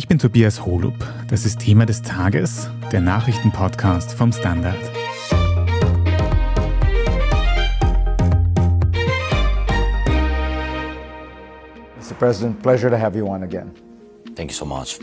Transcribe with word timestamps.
Ich 0.00 0.08
bin 0.08 0.18
Tobias 0.18 0.64
Holub. 0.64 0.94
Das 1.28 1.44
ist 1.44 1.58
Thema 1.58 1.84
des 1.84 2.00
Tages, 2.00 2.70
der 2.90 3.02
Nachrichtenpodcast 3.02 4.14
vom 4.14 4.32
Standard. 4.32 4.74
Mr. 11.98 12.14
President, 12.18 12.62
pleasure 12.62 12.90
to 12.90 12.96
have 12.98 13.14
you 13.14 13.26
on 13.26 13.42
again. 13.42 13.72
Thank 14.36 14.52
you 14.52 14.56
so 14.56 14.64
much. 14.64 14.98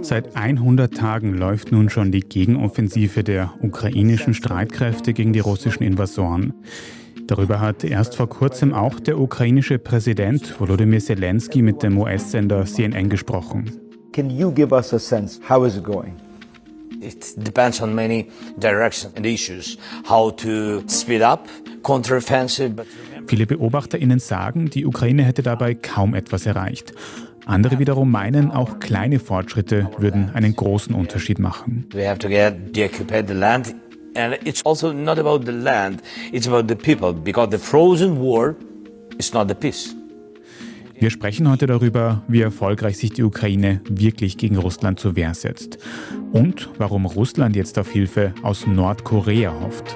Seit 0.00 0.34
100 0.34 0.96
Tagen 0.96 1.34
läuft 1.34 1.70
nun 1.70 1.90
schon 1.90 2.10
die 2.10 2.20
Gegenoffensive 2.20 3.22
der 3.22 3.52
ukrainischen 3.60 4.32
Streitkräfte 4.32 5.12
gegen 5.12 5.34
die 5.34 5.40
russischen 5.40 5.82
Invasoren. 5.82 6.54
Darüber 7.26 7.60
hat 7.60 7.84
erst 7.84 8.16
vor 8.16 8.30
kurzem 8.30 8.72
auch 8.72 8.98
der 8.98 9.20
ukrainische 9.20 9.78
Präsident 9.78 10.58
Volodymyr 10.58 11.00
Zelensky 11.00 11.60
mit 11.60 11.82
dem 11.82 11.98
US-Sender 11.98 12.64
CNN 12.64 13.10
gesprochen. 13.10 13.85
Can 14.16 14.30
you 14.30 14.50
give 14.50 14.72
us 14.72 14.94
a 14.94 14.98
sense? 14.98 15.38
How 15.46 15.64
is 15.64 15.76
it 15.76 15.84
going? 15.84 16.14
It 17.02 17.34
depends 17.36 17.82
on 17.82 17.94
many 17.94 18.30
directions 18.58 19.12
and 19.14 19.26
issues. 19.26 19.76
How 20.08 20.30
to 20.30 20.82
speed 20.88 21.20
up, 21.20 21.46
counteroffensive, 21.82 22.74
but 22.76 22.86
Viele 23.26 23.44
BeobachterInnen 23.44 24.18
sagen, 24.18 24.70
die 24.70 24.86
Ukraine 24.86 25.22
hätte 25.22 25.42
dabei 25.42 25.74
kaum 25.74 26.14
etwas 26.14 26.46
erreicht. 26.46 26.94
Andere 27.44 27.78
wiederum 27.78 28.10
meinen, 28.10 28.50
auch 28.52 28.78
kleine 28.78 29.18
Fortschritte 29.18 29.90
würden 29.98 30.30
einen 30.32 30.56
großen 30.56 30.94
Unterschied 30.94 31.38
machen. 31.38 31.86
we 31.92 32.08
have 32.08 32.18
to 32.18 32.28
get 32.30 32.74
deoccupy 32.74 33.22
the 33.22 33.34
land. 33.34 33.74
And 34.14 34.38
it's 34.46 34.64
also 34.64 34.94
not 34.94 35.18
about 35.18 35.44
the 35.44 35.52
land, 35.52 36.02
it's 36.32 36.48
about 36.48 36.68
the 36.68 36.74
people, 36.74 37.12
because 37.12 37.50
the 37.50 37.58
frozen 37.58 38.18
war 38.18 38.56
is 39.18 39.34
not 39.34 39.48
the 39.48 39.54
peace. 39.54 39.95
Wir 40.98 41.10
sprechen 41.10 41.50
heute 41.50 41.66
darüber, 41.66 42.22
wie 42.26 42.40
erfolgreich 42.40 42.96
sich 42.96 43.10
die 43.10 43.22
Ukraine 43.22 43.82
wirklich 43.86 44.38
gegen 44.38 44.56
Russland 44.56 44.98
zur 44.98 45.14
Wehr 45.14 45.34
setzt 45.34 45.76
und 46.32 46.70
warum 46.78 47.04
Russland 47.04 47.54
jetzt 47.54 47.78
auf 47.78 47.90
Hilfe 47.90 48.32
aus 48.42 48.66
Nordkorea 48.66 49.52
hofft. 49.60 49.94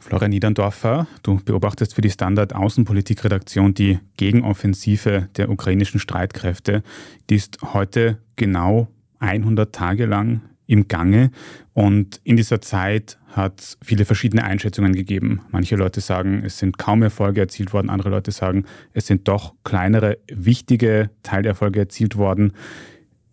Florian 0.00 0.30
Niederndorfer, 0.30 1.06
du 1.22 1.40
beobachtest 1.44 1.94
für 1.94 2.00
die 2.00 2.10
Standard 2.10 2.52
Außenpolitikredaktion 2.52 3.74
die 3.74 4.00
Gegenoffensive 4.16 5.28
der 5.36 5.48
ukrainischen 5.48 6.00
Streitkräfte. 6.00 6.82
Die 7.30 7.36
ist 7.36 7.58
heute 7.62 8.18
genau 8.34 8.88
100 9.20 9.72
Tage 9.72 10.06
lang 10.06 10.40
im 10.66 10.88
Gange 10.88 11.30
und 11.74 12.20
in 12.24 12.36
dieser 12.36 12.60
Zeit 12.60 13.18
hat 13.30 13.76
viele 13.82 14.04
verschiedene 14.04 14.44
Einschätzungen 14.44 14.94
gegeben. 14.94 15.42
Manche 15.50 15.76
Leute 15.76 16.00
sagen, 16.00 16.42
es 16.44 16.58
sind 16.58 16.78
kaum 16.78 17.02
Erfolge 17.02 17.40
erzielt 17.40 17.72
worden, 17.72 17.90
andere 17.90 18.10
Leute 18.10 18.32
sagen, 18.32 18.64
es 18.92 19.06
sind 19.06 19.28
doch 19.28 19.54
kleinere, 19.64 20.18
wichtige 20.28 21.10
Teilerfolge 21.22 21.80
erzielt 21.80 22.16
worden. 22.16 22.52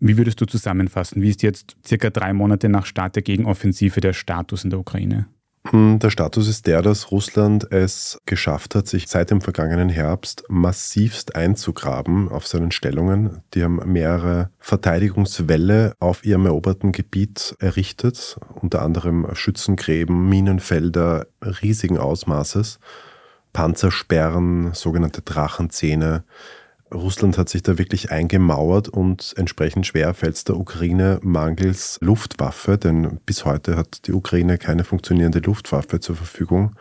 Wie 0.00 0.16
würdest 0.16 0.40
du 0.40 0.44
zusammenfassen? 0.44 1.22
Wie 1.22 1.30
ist 1.30 1.42
jetzt 1.42 1.76
circa 1.84 2.10
drei 2.10 2.32
Monate 2.32 2.68
nach 2.68 2.86
Start 2.86 3.16
der 3.16 3.22
Gegenoffensive 3.22 4.00
der 4.00 4.12
Status 4.12 4.64
in 4.64 4.70
der 4.70 4.78
Ukraine? 4.78 5.26
Der 5.72 6.08
Status 6.08 6.48
ist 6.48 6.66
der, 6.66 6.80
dass 6.80 7.10
Russland 7.10 7.70
es 7.72 8.18
geschafft 8.24 8.74
hat, 8.74 8.86
sich 8.86 9.06
seit 9.06 9.30
dem 9.30 9.42
vergangenen 9.42 9.90
Herbst 9.90 10.44
massivst 10.48 11.36
einzugraben 11.36 12.30
auf 12.30 12.46
seinen 12.46 12.70
Stellungen. 12.70 13.42
Die 13.52 13.62
haben 13.62 13.80
mehrere 13.84 14.50
Verteidigungswälle 14.58 15.92
auf 16.00 16.24
ihrem 16.24 16.46
eroberten 16.46 16.92
Gebiet 16.92 17.54
errichtet, 17.58 18.38
unter 18.54 18.80
anderem 18.80 19.26
Schützengräben, 19.34 20.28
Minenfelder 20.28 21.26
riesigen 21.42 21.98
Ausmaßes, 21.98 22.78
Panzersperren, 23.52 24.72
sogenannte 24.72 25.20
Drachenzähne. 25.20 26.24
Russland 26.92 27.36
hat 27.36 27.48
sich 27.48 27.62
da 27.62 27.76
wirklich 27.76 28.10
eingemauert 28.10 28.88
und 28.88 29.34
entsprechend 29.36 29.86
schwer 29.86 30.14
fällt 30.14 30.36
es 30.36 30.44
der 30.44 30.56
Ukraine 30.56 31.20
mangels 31.22 31.98
Luftwaffe, 32.00 32.78
denn 32.78 33.20
bis 33.26 33.44
heute 33.44 33.76
hat 33.76 34.06
die 34.06 34.12
Ukraine 34.12 34.56
keine 34.58 34.84
funktionierende 34.84 35.40
Luftwaffe 35.40 36.00
zur 36.00 36.16
Verfügung. 36.16 36.76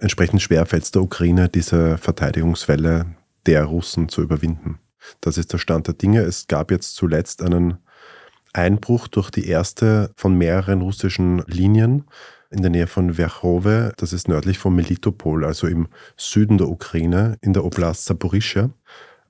Entsprechend 0.00 0.40
schwer 0.42 0.64
fällt 0.66 0.84
es 0.84 0.90
der 0.90 1.02
Ukraine, 1.02 1.48
diese 1.48 1.98
Verteidigungswelle 1.98 3.16
der 3.46 3.64
Russen 3.64 4.08
zu 4.08 4.22
überwinden. 4.22 4.78
Das 5.20 5.36
ist 5.36 5.52
der 5.52 5.58
Stand 5.58 5.86
der 5.86 5.94
Dinge. 5.94 6.20
Es 6.20 6.46
gab 6.46 6.70
jetzt 6.70 6.94
zuletzt 6.94 7.42
einen 7.42 7.78
Einbruch 8.54 9.08
durch 9.08 9.30
die 9.30 9.46
erste 9.46 10.10
von 10.16 10.36
mehreren 10.38 10.80
russischen 10.80 11.42
Linien 11.46 12.04
in 12.50 12.62
der 12.62 12.70
Nähe 12.70 12.86
von 12.86 13.14
Verchowe. 13.14 13.92
Das 13.98 14.12
ist 14.12 14.28
nördlich 14.28 14.58
von 14.58 14.74
Melitopol, 14.74 15.44
also 15.44 15.66
im 15.66 15.88
Süden 16.16 16.56
der 16.56 16.68
Ukraine, 16.68 17.36
in 17.42 17.52
der 17.52 17.64
Oblast 17.64 18.06
Saporischschja. 18.06 18.70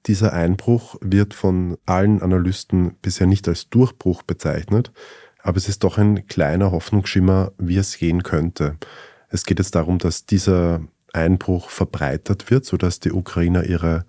Dieser 0.06 0.34
Einbruch 0.34 0.96
wird 1.00 1.32
von 1.32 1.78
allen 1.86 2.20
Analysten 2.20 2.96
bisher 3.00 3.26
nicht 3.26 3.48
als 3.48 3.70
Durchbruch 3.70 4.22
bezeichnet, 4.22 4.92
aber 5.42 5.56
es 5.56 5.68
ist 5.68 5.82
doch 5.82 5.96
ein 5.96 6.26
kleiner 6.26 6.72
Hoffnungsschimmer, 6.72 7.52
wie 7.58 7.76
es 7.76 7.96
gehen 7.96 8.22
könnte. 8.22 8.76
Es 9.28 9.44
geht 9.44 9.58
jetzt 9.58 9.74
darum, 9.74 9.98
dass 9.98 10.26
dieser 10.26 10.82
Einbruch 11.12 11.70
verbreitert 11.70 12.50
wird, 12.50 12.66
sodass 12.66 13.00
die 13.00 13.12
Ukrainer 13.12 13.64
ihre 13.64 14.04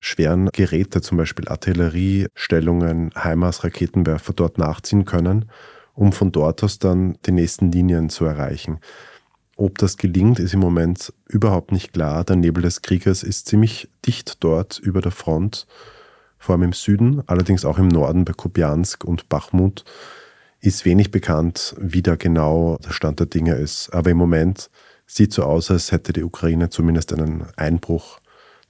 schweren 0.00 0.48
Geräte, 0.52 1.00
zum 1.00 1.18
Beispiel 1.18 1.48
Artilleriestellungen, 1.48 3.10
HIMARS, 3.14 3.64
Raketenwerfer 3.64 4.32
dort 4.34 4.58
nachziehen 4.58 5.04
können, 5.04 5.50
um 5.94 6.12
von 6.12 6.32
dort 6.32 6.62
aus 6.62 6.78
dann 6.78 7.18
die 7.26 7.32
nächsten 7.32 7.70
Linien 7.70 8.08
zu 8.08 8.24
erreichen. 8.24 8.80
Ob 9.56 9.78
das 9.78 9.96
gelingt, 9.96 10.40
ist 10.40 10.54
im 10.54 10.60
Moment 10.60 11.12
überhaupt 11.28 11.70
nicht 11.70 11.92
klar. 11.92 12.24
Der 12.24 12.36
Nebel 12.36 12.62
des 12.62 12.82
Krieges 12.82 13.22
ist 13.22 13.46
ziemlich 13.46 13.88
dicht 14.04 14.42
dort 14.42 14.78
über 14.78 15.00
der 15.00 15.12
Front, 15.12 15.66
vor 16.38 16.54
allem 16.54 16.64
im 16.64 16.72
Süden, 16.72 17.22
allerdings 17.26 17.64
auch 17.64 17.78
im 17.78 17.88
Norden 17.88 18.24
bei 18.24 18.32
Kupiansk 18.32 19.04
und 19.04 19.28
Bachmut 19.28 19.84
ist 20.60 20.84
wenig 20.84 21.10
bekannt, 21.10 21.74
wie 21.78 22.02
da 22.02 22.16
genau 22.16 22.78
der 22.84 22.90
Stand 22.92 23.20
der 23.20 23.26
Dinge 23.26 23.54
ist. 23.54 23.90
Aber 23.90 24.10
im 24.10 24.16
Moment 24.16 24.70
sieht 25.06 25.32
so 25.32 25.42
aus, 25.42 25.70
als 25.70 25.92
hätte 25.92 26.12
die 26.12 26.22
Ukraine 26.22 26.70
zumindest 26.70 27.12
einen 27.12 27.44
Einbruch 27.56 28.18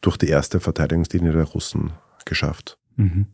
durch 0.00 0.16
die 0.16 0.28
erste 0.28 0.60
Verteidigungslinie 0.60 1.32
der 1.32 1.44
Russen 1.44 1.92
geschafft. 2.24 2.78
Mhm. 2.96 3.26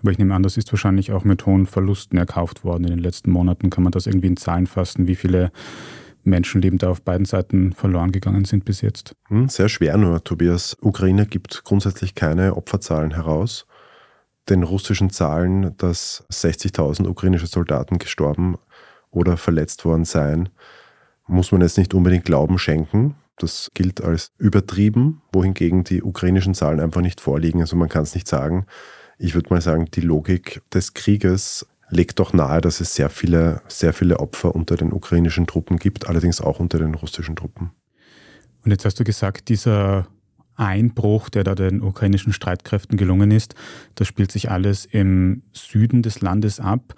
Aber 0.00 0.10
ich 0.10 0.18
nehme 0.18 0.34
an, 0.34 0.42
das 0.42 0.56
ist 0.56 0.72
wahrscheinlich 0.72 1.12
auch 1.12 1.24
mit 1.24 1.44
hohen 1.44 1.66
Verlusten 1.66 2.16
erkauft 2.16 2.64
worden 2.64 2.84
in 2.84 2.90
den 2.90 2.98
letzten 2.98 3.30
Monaten. 3.30 3.68
Kann 3.68 3.84
man 3.84 3.92
das 3.92 4.06
irgendwie 4.06 4.28
in 4.28 4.38
Zahlen 4.38 4.66
fassen, 4.66 5.06
wie 5.06 5.14
viele 5.14 5.52
Menschenleben 6.24 6.78
da 6.78 6.90
auf 6.90 7.02
beiden 7.02 7.24
Seiten 7.24 7.72
verloren 7.72 8.12
gegangen 8.12 8.44
sind 8.44 8.64
bis 8.64 8.80
jetzt? 8.80 9.14
Hm, 9.28 9.48
Sehr 9.48 9.68
schwer 9.68 9.96
nur, 9.96 10.22
Tobias. 10.24 10.76
Ukraine 10.80 11.26
gibt 11.26 11.64
grundsätzlich 11.64 12.14
keine 12.14 12.56
Opferzahlen 12.56 13.14
heraus. 13.14 13.66
Den 14.48 14.62
russischen 14.62 15.10
Zahlen, 15.10 15.76
dass 15.78 16.24
60.000 16.30 17.06
ukrainische 17.06 17.46
Soldaten 17.46 17.98
gestorben 17.98 18.56
oder 19.10 19.36
verletzt 19.36 19.84
worden 19.84 20.04
seien, 20.04 20.48
muss 21.26 21.52
man 21.52 21.60
jetzt 21.60 21.78
nicht 21.78 21.94
unbedingt 21.94 22.24
Glauben 22.24 22.58
schenken. 22.58 23.14
Das 23.36 23.70
gilt 23.74 24.02
als 24.02 24.32
übertrieben, 24.38 25.22
wohingegen 25.32 25.84
die 25.84 26.02
ukrainischen 26.02 26.54
Zahlen 26.54 26.80
einfach 26.80 27.00
nicht 27.00 27.20
vorliegen. 27.20 27.60
Also 27.60 27.76
man 27.76 27.88
kann 27.88 28.02
es 28.02 28.14
nicht 28.14 28.28
sagen. 28.28 28.66
Ich 29.18 29.34
würde 29.34 29.50
mal 29.50 29.60
sagen, 29.60 29.86
die 29.92 30.00
Logik 30.00 30.62
des 30.72 30.94
Krieges 30.94 31.66
legt 31.90 32.18
doch 32.18 32.32
nahe, 32.32 32.60
dass 32.60 32.80
es 32.80 32.94
sehr 32.94 33.10
viele, 33.10 33.62
sehr 33.68 33.92
viele 33.92 34.20
Opfer 34.20 34.54
unter 34.54 34.76
den 34.76 34.92
ukrainischen 34.92 35.46
Truppen 35.46 35.76
gibt, 35.76 36.08
allerdings 36.08 36.40
auch 36.40 36.60
unter 36.60 36.78
den 36.78 36.94
russischen 36.94 37.36
Truppen. 37.36 37.70
Und 38.64 38.70
jetzt 38.70 38.84
hast 38.84 39.00
du 39.00 39.04
gesagt, 39.04 39.48
dieser 39.48 40.06
Einbruch, 40.56 41.30
der 41.30 41.42
da 41.42 41.54
den 41.54 41.82
ukrainischen 41.82 42.32
Streitkräften 42.32 42.98
gelungen 42.98 43.30
ist, 43.30 43.54
das 43.94 44.06
spielt 44.06 44.30
sich 44.30 44.50
alles 44.50 44.84
im 44.84 45.42
Süden 45.52 46.02
des 46.02 46.20
Landes 46.20 46.60
ab. 46.60 46.94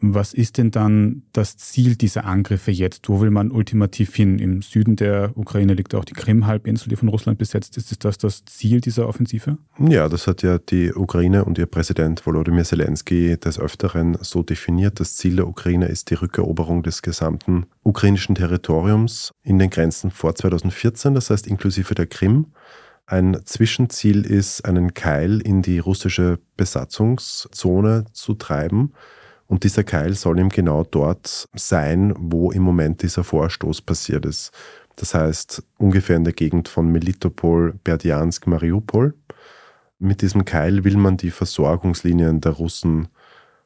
Was 0.00 0.32
ist 0.32 0.58
denn 0.58 0.70
dann 0.70 1.22
das 1.32 1.56
Ziel 1.56 1.96
dieser 1.96 2.24
Angriffe 2.24 2.70
jetzt? 2.70 3.08
Wo 3.08 3.20
will 3.20 3.30
man 3.30 3.50
ultimativ 3.50 4.14
hin? 4.14 4.38
Im 4.38 4.62
Süden 4.62 4.94
der 4.94 5.32
Ukraine 5.36 5.74
liegt 5.74 5.94
auch 5.94 6.04
die 6.04 6.12
Krim-Halbinsel, 6.12 6.88
die 6.88 6.96
von 6.96 7.08
Russland 7.08 7.38
besetzt 7.38 7.76
ist. 7.76 7.90
Ist 7.90 8.04
das 8.04 8.16
das 8.16 8.44
Ziel 8.44 8.80
dieser 8.80 9.08
Offensive? 9.08 9.58
Ja, 9.78 10.08
das 10.08 10.28
hat 10.28 10.42
ja 10.42 10.58
die 10.58 10.92
Ukraine 10.92 11.44
und 11.44 11.58
ihr 11.58 11.66
Präsident 11.66 12.24
Volodymyr 12.24 12.64
Zelensky 12.64 13.36
des 13.38 13.58
Öfteren 13.58 14.16
so 14.20 14.44
definiert. 14.44 15.00
Das 15.00 15.16
Ziel 15.16 15.36
der 15.36 15.48
Ukraine 15.48 15.86
ist 15.86 16.10
die 16.10 16.14
Rückeroberung 16.14 16.84
des 16.84 17.02
gesamten 17.02 17.66
ukrainischen 17.82 18.36
Territoriums 18.36 19.32
in 19.42 19.58
den 19.58 19.70
Grenzen 19.70 20.12
vor 20.12 20.34
2014, 20.34 21.14
das 21.14 21.30
heißt 21.30 21.48
inklusive 21.48 21.94
der 21.94 22.06
Krim. 22.06 22.46
Ein 23.06 23.38
Zwischenziel 23.44 24.26
ist, 24.26 24.64
einen 24.66 24.92
Keil 24.92 25.40
in 25.40 25.62
die 25.62 25.78
russische 25.78 26.38
Besatzungszone 26.56 28.04
zu 28.12 28.34
treiben. 28.34 28.92
Und 29.48 29.64
dieser 29.64 29.82
Keil 29.82 30.14
soll 30.14 30.38
eben 30.38 30.50
genau 30.50 30.84
dort 30.84 31.48
sein, 31.54 32.14
wo 32.16 32.52
im 32.52 32.62
Moment 32.62 33.02
dieser 33.02 33.24
Vorstoß 33.24 33.80
passiert 33.82 34.26
ist. 34.26 34.52
Das 34.96 35.14
heißt, 35.14 35.62
ungefähr 35.78 36.16
in 36.16 36.24
der 36.24 36.34
Gegend 36.34 36.68
von 36.68 36.88
Melitopol, 36.92 37.78
Berdjansk, 37.82 38.46
Mariupol. 38.46 39.14
Mit 39.98 40.22
diesem 40.22 40.44
Keil 40.44 40.84
will 40.84 40.96
man 40.96 41.16
die 41.16 41.30
Versorgungslinien 41.30 42.40
der 42.40 42.52
Russen 42.52 43.08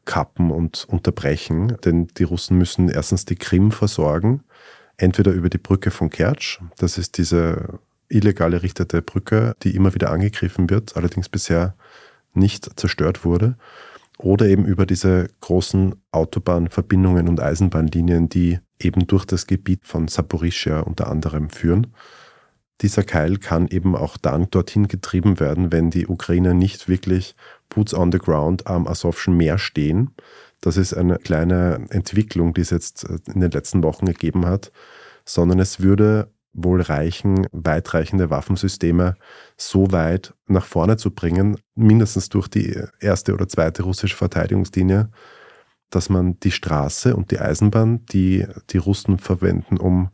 kappen 0.04 0.50
und 0.50 0.86
unterbrechen, 0.88 1.76
denn 1.84 2.08
die 2.16 2.24
Russen 2.24 2.58
müssen 2.58 2.88
erstens 2.88 3.24
die 3.24 3.36
Krim 3.36 3.70
versorgen, 3.70 4.42
entweder 4.96 5.32
über 5.32 5.48
die 5.48 5.58
Brücke 5.58 5.90
von 5.90 6.10
Kertsch, 6.10 6.60
das 6.78 6.98
ist 6.98 7.18
diese 7.18 7.78
illegal 8.08 8.52
errichtete 8.52 9.02
Brücke, 9.02 9.54
die 9.62 9.74
immer 9.74 9.94
wieder 9.94 10.10
angegriffen 10.10 10.70
wird, 10.70 10.96
allerdings 10.96 11.28
bisher 11.28 11.74
nicht 12.34 12.78
zerstört 12.78 13.24
wurde. 13.24 13.56
Oder 14.22 14.46
eben 14.46 14.64
über 14.64 14.86
diese 14.86 15.28
großen 15.40 15.96
Autobahnverbindungen 16.12 17.28
und 17.28 17.40
Eisenbahnlinien, 17.40 18.28
die 18.28 18.60
eben 18.78 19.06
durch 19.06 19.24
das 19.24 19.46
Gebiet 19.46 19.84
von 19.84 20.06
Saporischia 20.06 20.80
unter 20.80 21.10
anderem 21.10 21.50
führen. 21.50 21.88
Dieser 22.80 23.02
Keil 23.02 23.38
kann 23.38 23.68
eben 23.68 23.96
auch 23.96 24.16
dann 24.16 24.48
dorthin 24.50 24.88
getrieben 24.88 25.40
werden, 25.40 25.72
wenn 25.72 25.90
die 25.90 26.06
Ukrainer 26.06 26.54
nicht 26.54 26.88
wirklich 26.88 27.34
Boots 27.68 27.94
on 27.94 28.12
the 28.12 28.18
Ground 28.18 28.66
am 28.66 28.86
Asowschen 28.86 29.36
Meer 29.36 29.58
stehen. 29.58 30.10
Das 30.60 30.76
ist 30.76 30.94
eine 30.94 31.18
kleine 31.18 31.86
Entwicklung, 31.90 32.54
die 32.54 32.60
es 32.60 32.70
jetzt 32.70 33.04
in 33.26 33.40
den 33.40 33.50
letzten 33.50 33.82
Wochen 33.82 34.06
gegeben 34.06 34.46
hat, 34.46 34.72
sondern 35.24 35.58
es 35.58 35.80
würde 35.80 36.30
wohl 36.52 36.82
reichen, 36.82 37.46
weitreichende 37.52 38.30
Waffensysteme 38.30 39.14
so 39.56 39.90
weit 39.92 40.34
nach 40.46 40.66
vorne 40.66 40.96
zu 40.96 41.10
bringen, 41.10 41.56
mindestens 41.74 42.28
durch 42.28 42.48
die 42.48 42.78
erste 43.00 43.32
oder 43.34 43.48
zweite 43.48 43.82
russische 43.82 44.16
Verteidigungslinie, 44.16 45.10
dass 45.90 46.08
man 46.08 46.38
die 46.40 46.50
Straße 46.50 47.16
und 47.16 47.30
die 47.30 47.38
Eisenbahn, 47.38 48.04
die 48.06 48.46
die 48.70 48.78
Russen 48.78 49.18
verwenden, 49.18 49.78
um 49.78 50.10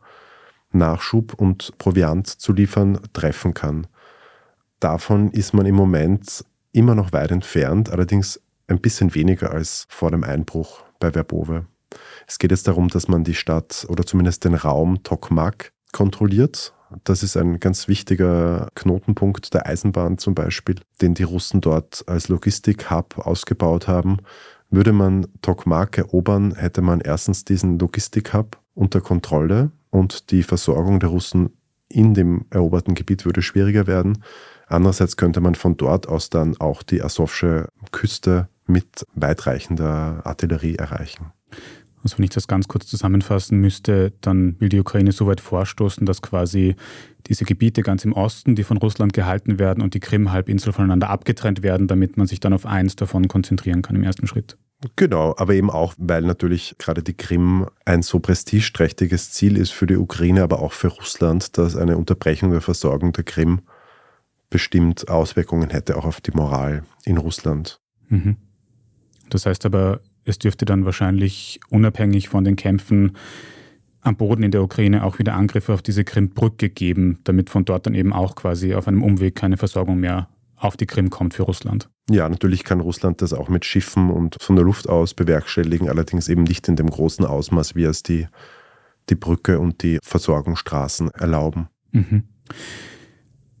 Nachschub 0.71 1.33
und 1.33 1.77
Proviant 1.77 2.27
zu 2.27 2.53
liefern, 2.53 2.99
treffen 3.13 3.53
kann. 3.53 3.87
Davon 4.79 5.31
ist 5.31 5.53
man 5.53 5.65
im 5.65 5.75
Moment 5.75 6.45
immer 6.71 6.95
noch 6.95 7.11
weit 7.11 7.31
entfernt, 7.31 7.89
allerdings 7.89 8.39
ein 8.67 8.79
bisschen 8.79 9.15
weniger 9.15 9.51
als 9.51 9.87
vor 9.89 10.11
dem 10.11 10.23
Einbruch 10.23 10.83
bei 10.99 11.11
Verbove. 11.11 11.65
Es 12.27 12.37
geht 12.37 12.51
jetzt 12.51 12.67
darum, 12.67 12.87
dass 12.87 13.07
man 13.07 13.23
die 13.23 13.33
Stadt 13.33 13.85
oder 13.89 14.05
zumindest 14.05 14.45
den 14.45 14.53
Raum 14.53 15.01
Tokmak 15.03 15.73
kontrolliert. 15.91 16.73
Das 17.03 17.21
ist 17.21 17.37
ein 17.37 17.59
ganz 17.59 17.87
wichtiger 17.87 18.69
Knotenpunkt 18.75 19.53
der 19.53 19.67
Eisenbahn 19.67 20.17
zum 20.17 20.33
Beispiel, 20.33 20.75
den 21.01 21.13
die 21.13 21.23
Russen 21.23 21.61
dort 21.61 22.03
als 22.07 22.29
Logistik-Hub 22.29 23.19
ausgebaut 23.19 23.87
haben. 23.87 24.17
Würde 24.71 24.93
man 24.93 25.27
Tokmak 25.41 25.97
erobern, 25.97 26.55
hätte 26.55 26.81
man 26.81 27.01
erstens 27.01 27.45
diesen 27.45 27.79
Logistik-Hub 27.79 28.57
unter 28.73 29.01
Kontrolle 29.01 29.71
und 29.89 30.31
die 30.31 30.43
Versorgung 30.43 30.99
der 30.99 31.09
Russen 31.09 31.49
in 31.89 32.13
dem 32.13 32.45
eroberten 32.51 32.93
Gebiet 32.93 33.25
würde 33.25 33.41
schwieriger 33.41 33.87
werden. 33.87 34.23
Andererseits 34.67 35.17
könnte 35.17 35.41
man 35.41 35.55
von 35.55 35.75
dort 35.77 36.07
aus 36.07 36.29
dann 36.29 36.55
auch 36.59 36.83
die 36.83 37.01
Asowsche 37.01 37.69
Küste 37.91 38.47
mit 38.67 39.05
weitreichender 39.15 40.21
Artillerie 40.23 40.75
erreichen. 40.75 41.33
Also 42.03 42.17
wenn 42.17 42.23
ich 42.23 42.29
das 42.29 42.47
ganz 42.47 42.67
kurz 42.67 42.87
zusammenfassen 42.87 43.59
müsste, 43.59 44.13
dann 44.21 44.55
will 44.59 44.69
die 44.69 44.79
Ukraine 44.79 45.11
so 45.11 45.27
weit 45.27 45.41
vorstoßen, 45.41 46.05
dass 46.05 46.21
quasi 46.21 46.75
diese 47.27 47.45
Gebiete 47.45 47.81
ganz 47.81 48.05
im 48.05 48.13
Osten, 48.13 48.55
die 48.55 48.63
von 48.63 48.77
Russland 48.77 49.13
gehalten 49.13 49.59
werden, 49.59 49.83
und 49.83 49.93
die 49.93 49.99
Krim-Halbinsel 49.99 50.71
voneinander 50.71 51.09
abgetrennt 51.09 51.61
werden, 51.61 51.87
damit 51.87 52.17
man 52.17 52.27
sich 52.27 52.39
dann 52.39 52.53
auf 52.53 52.65
eins 52.65 52.95
davon 52.95 53.27
konzentrieren 53.27 53.81
kann 53.81 53.95
im 53.95 54.03
ersten 54.03 54.27
Schritt. 54.27 54.57
Genau, 54.95 55.35
aber 55.37 55.53
eben 55.55 55.69
auch, 55.69 55.93
weil 55.97 56.21
natürlich 56.21 56.75
gerade 56.77 57.03
die 57.03 57.13
Krim 57.13 57.67
ein 57.83 58.01
so 58.01 58.19
prestigeträchtiges 58.19 59.31
Ziel 59.31 59.57
ist 59.57 59.71
für 59.71 59.87
die 59.87 59.97
Ukraine, 59.97 60.41
aber 60.41 60.61
auch 60.61 60.71
für 60.71 60.87
Russland, 60.87 61.57
dass 61.57 61.75
eine 61.75 61.97
Unterbrechung 61.97 62.51
der 62.51 62.61
Versorgung 62.61 63.11
der 63.11 63.25
Krim 63.25 63.61
bestimmt 64.49 65.09
Auswirkungen 65.09 65.69
hätte, 65.69 65.97
auch 65.97 66.05
auf 66.05 66.21
die 66.21 66.31
Moral 66.31 66.83
in 67.03 67.17
Russland. 67.17 67.81
Mhm. 68.07 68.37
Das 69.29 69.45
heißt 69.45 69.65
aber, 69.65 69.99
es 70.29 70.39
dürfte 70.39 70.65
dann 70.65 70.85
wahrscheinlich 70.85 71.59
unabhängig 71.69 72.29
von 72.29 72.43
den 72.43 72.55
Kämpfen 72.55 73.17
am 74.01 74.15
Boden 74.15 74.43
in 74.43 74.51
der 74.51 74.63
Ukraine 74.63 75.03
auch 75.03 75.19
wieder 75.19 75.33
Angriffe 75.33 75.73
auf 75.73 75.81
diese 75.81 76.03
Krimbrücke 76.03 76.69
geben, 76.69 77.19
damit 77.25 77.49
von 77.49 77.65
dort 77.65 77.85
dann 77.85 77.95
eben 77.95 78.13
auch 78.13 78.35
quasi 78.35 78.73
auf 78.73 78.87
einem 78.87 79.03
Umweg 79.03 79.35
keine 79.35 79.57
Versorgung 79.57 79.99
mehr 79.99 80.29
auf 80.55 80.77
die 80.77 80.85
Krim 80.85 81.09
kommt 81.09 81.33
für 81.33 81.43
Russland. 81.43 81.89
Ja, 82.09 82.27
natürlich 82.27 82.63
kann 82.63 82.79
Russland 82.79 83.21
das 83.21 83.33
auch 83.33 83.49
mit 83.49 83.65
Schiffen 83.65 84.09
und 84.09 84.35
von 84.41 84.55
der 84.55 84.65
Luft 84.65 84.89
aus 84.89 85.13
bewerkstelligen, 85.13 85.89
allerdings 85.89 86.27
eben 86.27 86.43
nicht 86.43 86.67
in 86.67 86.75
dem 86.75 86.89
großen 86.89 87.25
Ausmaß, 87.25 87.75
wie 87.75 87.83
es 87.83 88.03
die, 88.03 88.27
die 89.09 89.15
Brücke 89.15 89.59
und 89.59 89.83
die 89.83 89.99
Versorgungsstraßen 90.03 91.11
erlauben. 91.11 91.67
Mhm. 91.91 92.23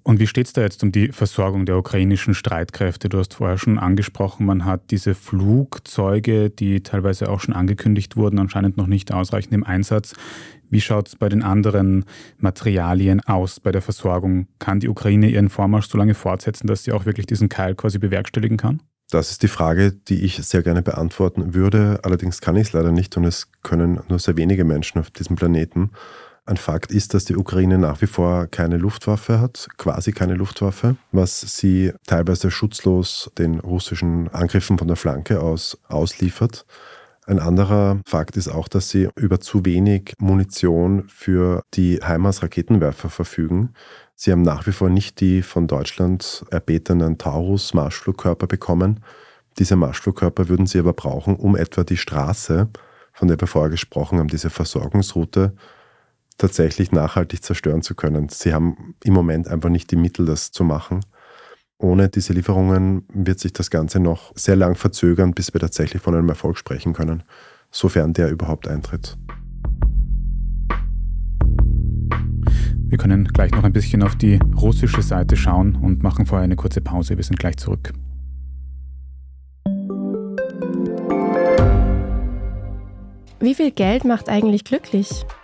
Und 0.03 0.19
wie 0.19 0.27
steht 0.27 0.47
es 0.47 0.53
da 0.53 0.61
jetzt 0.61 0.83
um 0.83 0.91
die 0.91 1.09
Versorgung 1.09 1.65
der 1.65 1.77
ukrainischen 1.77 2.33
Streitkräfte? 2.33 3.09
Du 3.09 3.19
hast 3.19 3.33
vorher 3.33 3.57
schon 3.57 3.77
angesprochen, 3.77 4.45
man 4.45 4.65
hat 4.65 4.91
diese 4.91 5.13
Flugzeuge, 5.13 6.49
die 6.49 6.81
teilweise 6.81 7.29
auch 7.29 7.39
schon 7.39 7.53
angekündigt 7.53 8.15
wurden, 8.15 8.39
anscheinend 8.39 8.77
noch 8.77 8.87
nicht 8.87 9.13
ausreichend 9.13 9.53
im 9.53 9.63
Einsatz. 9.63 10.13
Wie 10.69 10.81
schaut 10.81 11.07
es 11.07 11.15
bei 11.15 11.29
den 11.29 11.43
anderen 11.43 12.05
Materialien 12.37 13.21
aus 13.21 13.59
bei 13.59 13.71
der 13.71 13.81
Versorgung? 13.81 14.47
Kann 14.59 14.79
die 14.79 14.89
Ukraine 14.89 15.29
ihren 15.29 15.49
Vormarsch 15.49 15.89
so 15.89 15.97
lange 15.97 16.13
fortsetzen, 16.13 16.67
dass 16.67 16.83
sie 16.83 16.91
auch 16.91 17.05
wirklich 17.05 17.25
diesen 17.25 17.49
Keil 17.49 17.75
quasi 17.75 17.97
bewerkstelligen 17.97 18.57
kann? 18.57 18.81
Das 19.11 19.31
ist 19.31 19.41
die 19.41 19.47
Frage, 19.47 19.91
die 19.91 20.23
ich 20.23 20.35
sehr 20.35 20.61
gerne 20.61 20.83
beantworten 20.83 21.55
würde. 21.55 21.99
Allerdings 22.03 22.41
kann 22.41 22.55
ich 22.55 22.67
es 22.67 22.73
leider 22.73 22.91
nicht 22.91 23.17
und 23.17 23.25
es 23.25 23.51
können 23.63 23.99
nur 24.07 24.19
sehr 24.19 24.37
wenige 24.37 24.63
Menschen 24.63 24.99
auf 24.99 25.09
diesem 25.09 25.35
Planeten. 25.35 25.89
Ein 26.49 26.57
Fakt 26.57 26.91
ist, 26.91 27.13
dass 27.13 27.25
die 27.25 27.37
Ukraine 27.37 27.77
nach 27.77 28.01
wie 28.01 28.07
vor 28.07 28.47
keine 28.47 28.77
Luftwaffe 28.77 29.39
hat, 29.39 29.67
quasi 29.77 30.13
keine 30.13 30.33
Luftwaffe, 30.33 30.95
was 31.11 31.41
sie 31.41 31.93
teilweise 32.07 32.49
schutzlos 32.49 33.29
den 33.37 33.59
russischen 33.59 34.29
Angriffen 34.29 34.79
von 34.79 34.87
der 34.87 34.97
Flanke 34.97 35.41
aus 35.41 35.77
ausliefert. 35.87 36.65
Ein 37.27 37.37
anderer 37.37 38.01
Fakt 38.07 38.35
ist 38.35 38.47
auch, 38.47 38.67
dass 38.67 38.89
sie 38.89 39.09
über 39.15 39.39
zu 39.39 39.63
wenig 39.63 40.15
Munition 40.17 41.03
für 41.07 41.61
die 41.75 41.99
HIMARS-Raketenwerfer 42.01 43.09
verfügen. 43.09 43.75
Sie 44.15 44.31
haben 44.31 44.41
nach 44.41 44.65
wie 44.65 44.71
vor 44.71 44.89
nicht 44.89 45.19
die 45.19 45.43
von 45.43 45.67
Deutschland 45.67 46.45
erbetenen 46.49 47.19
Taurus-Marschflugkörper 47.19 48.47
bekommen. 48.47 49.01
Diese 49.59 49.75
Marschflugkörper 49.75 50.49
würden 50.49 50.65
sie 50.65 50.79
aber 50.79 50.93
brauchen, 50.93 51.35
um 51.35 51.55
etwa 51.55 51.83
die 51.83 51.97
Straße, 51.97 52.69
von 53.13 53.27
der 53.27 53.39
wir 53.39 53.47
vorher 53.47 53.69
gesprochen 53.69 54.17
haben, 54.17 54.29
diese 54.29 54.49
Versorgungsroute 54.49 55.53
tatsächlich 56.39 56.91
nachhaltig 56.91 57.43
zerstören 57.43 57.83
zu 57.83 57.93
können. 57.93 58.29
Sie 58.29 58.53
haben 58.53 58.95
im 59.03 59.13
Moment 59.13 59.47
einfach 59.47 59.69
nicht 59.69 59.91
die 59.91 59.95
Mittel, 59.95 60.25
das 60.25 60.51
zu 60.51 60.63
machen. 60.63 61.01
Ohne 61.77 62.09
diese 62.09 62.33
Lieferungen 62.33 63.03
wird 63.13 63.39
sich 63.39 63.53
das 63.53 63.69
Ganze 63.69 63.99
noch 63.99 64.33
sehr 64.35 64.55
lang 64.55 64.75
verzögern, 64.75 65.33
bis 65.33 65.53
wir 65.53 65.61
tatsächlich 65.61 66.01
von 66.01 66.15
einem 66.15 66.27
Erfolg 66.27 66.57
sprechen 66.57 66.93
können, 66.93 67.23
sofern 67.71 68.13
der 68.13 68.31
überhaupt 68.31 68.67
eintritt. 68.67 69.17
Wir 72.87 72.97
können 72.97 73.25
gleich 73.25 73.51
noch 73.51 73.63
ein 73.63 73.71
bisschen 73.71 74.01
auf 74.01 74.15
die 74.15 74.39
russische 74.59 75.03
Seite 75.03 75.35
schauen 75.35 75.75
und 75.75 76.01
machen 76.01 76.25
vorher 76.25 76.43
eine 76.43 76.55
kurze 76.55 76.81
Pause. 76.81 77.17
Wir 77.17 77.23
sind 77.23 77.37
gleich 77.37 77.57
zurück. 77.57 77.93
Wie 83.41 83.55
viel 83.55 83.71
Geld 83.71 84.05
macht 84.05 84.27
eigentlich 84.27 84.63
glücklich? 84.65 85.25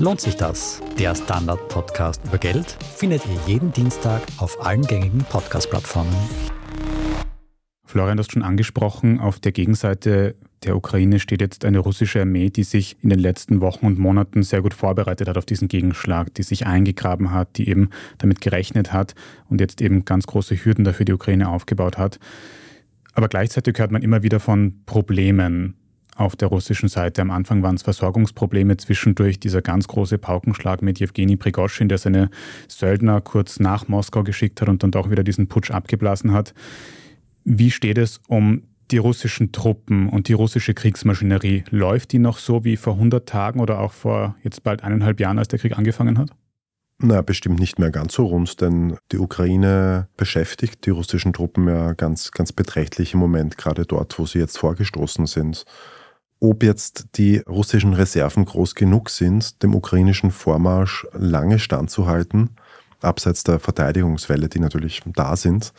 Lohnt 0.00 0.22
sich 0.22 0.34
das? 0.34 0.80
Der 0.98 1.14
Standard-Podcast 1.14 2.22
über 2.24 2.38
Geld 2.38 2.74
findet 2.96 3.22
ihr 3.26 3.38
jeden 3.46 3.70
Dienstag 3.70 4.22
auf 4.38 4.64
allen 4.64 4.80
gängigen 4.80 5.22
Podcast-Plattformen. 5.24 6.14
Florian, 7.84 8.16
du 8.16 8.22
hast 8.22 8.32
schon 8.32 8.42
angesprochen, 8.42 9.20
auf 9.20 9.40
der 9.40 9.52
Gegenseite 9.52 10.36
der 10.62 10.74
Ukraine 10.74 11.20
steht 11.20 11.42
jetzt 11.42 11.66
eine 11.66 11.80
russische 11.80 12.22
Armee, 12.22 12.48
die 12.48 12.62
sich 12.62 12.96
in 13.02 13.10
den 13.10 13.18
letzten 13.18 13.60
Wochen 13.60 13.84
und 13.84 13.98
Monaten 13.98 14.42
sehr 14.42 14.62
gut 14.62 14.72
vorbereitet 14.72 15.28
hat 15.28 15.36
auf 15.36 15.44
diesen 15.44 15.68
Gegenschlag, 15.68 16.32
die 16.32 16.44
sich 16.44 16.64
eingegraben 16.66 17.30
hat, 17.30 17.58
die 17.58 17.68
eben 17.68 17.90
damit 18.16 18.40
gerechnet 18.40 18.94
hat 18.94 19.14
und 19.50 19.60
jetzt 19.60 19.82
eben 19.82 20.06
ganz 20.06 20.26
große 20.26 20.64
Hürden 20.64 20.86
dafür 20.86 21.04
die 21.04 21.12
Ukraine 21.12 21.50
aufgebaut 21.50 21.98
hat. 21.98 22.18
Aber 23.12 23.28
gleichzeitig 23.28 23.78
hört 23.78 23.90
man 23.90 24.00
immer 24.00 24.22
wieder 24.22 24.40
von 24.40 24.80
Problemen 24.86 25.74
auf 26.20 26.36
der 26.36 26.48
russischen 26.48 26.88
Seite. 26.88 27.22
Am 27.22 27.30
Anfang 27.30 27.62
waren 27.62 27.76
es 27.76 27.82
Versorgungsprobleme, 27.82 28.76
zwischendurch 28.76 29.40
dieser 29.40 29.62
ganz 29.62 29.88
große 29.88 30.18
Paukenschlag 30.18 30.82
mit 30.82 31.00
Jewgeni 31.00 31.36
Prigoschin, 31.36 31.88
der 31.88 31.98
seine 31.98 32.30
Söldner 32.68 33.20
kurz 33.20 33.58
nach 33.58 33.88
Moskau 33.88 34.22
geschickt 34.22 34.60
hat 34.60 34.68
und 34.68 34.82
dann 34.82 34.90
doch 34.90 35.10
wieder 35.10 35.24
diesen 35.24 35.48
Putsch 35.48 35.70
abgeblasen 35.70 36.32
hat. 36.32 36.54
Wie 37.44 37.70
steht 37.70 37.98
es 37.98 38.20
um 38.28 38.62
die 38.90 38.98
russischen 38.98 39.52
Truppen 39.52 40.08
und 40.08 40.28
die 40.28 40.34
russische 40.34 40.74
Kriegsmaschinerie? 40.74 41.64
Läuft 41.70 42.12
die 42.12 42.18
noch 42.18 42.38
so 42.38 42.64
wie 42.64 42.76
vor 42.76 42.94
100 42.94 43.26
Tagen 43.26 43.60
oder 43.60 43.80
auch 43.80 43.92
vor 43.92 44.36
jetzt 44.42 44.62
bald 44.62 44.84
eineinhalb 44.84 45.20
Jahren, 45.20 45.38
als 45.38 45.48
der 45.48 45.58
Krieg 45.58 45.78
angefangen 45.78 46.18
hat? 46.18 46.30
Na, 47.02 47.22
bestimmt 47.22 47.58
nicht 47.58 47.78
mehr 47.78 47.90
ganz 47.90 48.12
so 48.12 48.26
rund, 48.26 48.60
denn 48.60 48.98
die 49.10 49.18
Ukraine 49.18 50.08
beschäftigt 50.18 50.84
die 50.84 50.90
russischen 50.90 51.32
Truppen 51.32 51.66
ja 51.66 51.94
ganz, 51.94 52.30
ganz 52.30 52.52
beträchtlich 52.52 53.14
im 53.14 53.20
Moment, 53.20 53.56
gerade 53.56 53.86
dort, 53.86 54.18
wo 54.18 54.26
sie 54.26 54.38
jetzt 54.38 54.58
vorgestoßen 54.58 55.24
sind. 55.24 55.64
Ob 56.42 56.62
jetzt 56.62 57.04
die 57.16 57.42
russischen 57.46 57.92
Reserven 57.92 58.46
groß 58.46 58.74
genug 58.74 59.10
sind, 59.10 59.62
dem 59.62 59.74
ukrainischen 59.74 60.30
Vormarsch 60.30 61.06
lange 61.12 61.58
standzuhalten, 61.58 62.56
abseits 63.02 63.44
der 63.44 63.60
Verteidigungswelle, 63.60 64.48
die 64.48 64.58
natürlich 64.58 65.02
da 65.04 65.36
sind, 65.36 65.74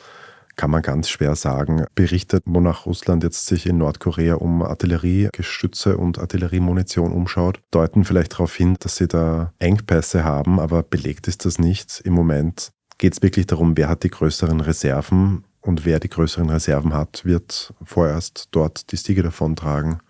kann 0.56 0.70
man 0.70 0.84
ganz 0.84 1.10
schwer 1.10 1.36
sagen. 1.36 1.86
Berichtet, 1.96 2.44
wonach 2.46 2.86
Russland 2.86 3.24
jetzt 3.24 3.48
sich 3.48 3.66
in 3.66 3.80
Nordkorea 3.80 4.36
um 4.36 4.62
Artilleriegestütze 4.62 5.98
und 5.98 6.20
Artilleriemunition 6.20 7.12
umschaut, 7.12 7.60
deuten 7.72 8.06
vielleicht 8.06 8.34
darauf 8.34 8.54
hin, 8.54 8.76
dass 8.80 8.98
sie 8.98 9.08
da 9.08 9.54
Engpässe 9.58 10.24
haben, 10.24 10.60
aber 10.60 10.84
belegt 10.84 11.28
ist 11.28 11.46
das 11.46 11.58
nicht. 11.58 12.02
Im 12.02 12.14
Moment 12.14 12.72
geht 13.00 13.14
es 13.14 13.24
wirklich 13.24 13.48
darum, 13.48 13.76
wer 13.78 13.90
hat 13.90 14.04
die 14.04 14.12
größeren 14.12 14.62
Reserven 14.62 15.44
und 15.62 15.86
wer 15.86 16.00
die 16.00 16.10
größeren 16.10 16.50
Reserven 16.50 16.94
hat, 16.94 17.26
wird 17.26 17.74
vorerst 17.84 18.50
dort 18.52 18.92
die 18.92 18.98
Siege 18.98 19.24
davontragen. 19.24 20.02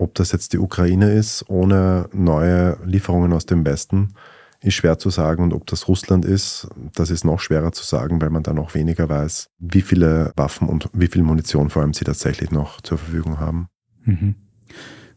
Ob 0.00 0.14
das 0.14 0.32
jetzt 0.32 0.54
die 0.54 0.58
Ukraine 0.58 1.12
ist, 1.12 1.44
ohne 1.48 2.08
neue 2.14 2.78
Lieferungen 2.86 3.34
aus 3.34 3.44
dem 3.44 3.66
Westen, 3.66 4.14
ist 4.62 4.72
schwer 4.72 4.98
zu 4.98 5.10
sagen. 5.10 5.42
Und 5.42 5.52
ob 5.52 5.66
das 5.66 5.88
Russland 5.88 6.24
ist, 6.24 6.68
das 6.94 7.10
ist 7.10 7.24
noch 7.24 7.38
schwerer 7.38 7.72
zu 7.72 7.84
sagen, 7.84 8.18
weil 8.22 8.30
man 8.30 8.42
da 8.42 8.54
noch 8.54 8.74
weniger 8.74 9.10
weiß, 9.10 9.50
wie 9.58 9.82
viele 9.82 10.32
Waffen 10.36 10.68
und 10.68 10.88
wie 10.94 11.06
viel 11.06 11.22
Munition 11.22 11.68
vor 11.68 11.82
allem 11.82 11.92
sie 11.92 12.06
tatsächlich 12.06 12.50
noch 12.50 12.80
zur 12.80 12.96
Verfügung 12.96 13.40
haben. 13.40 13.68
Mhm. 14.04 14.36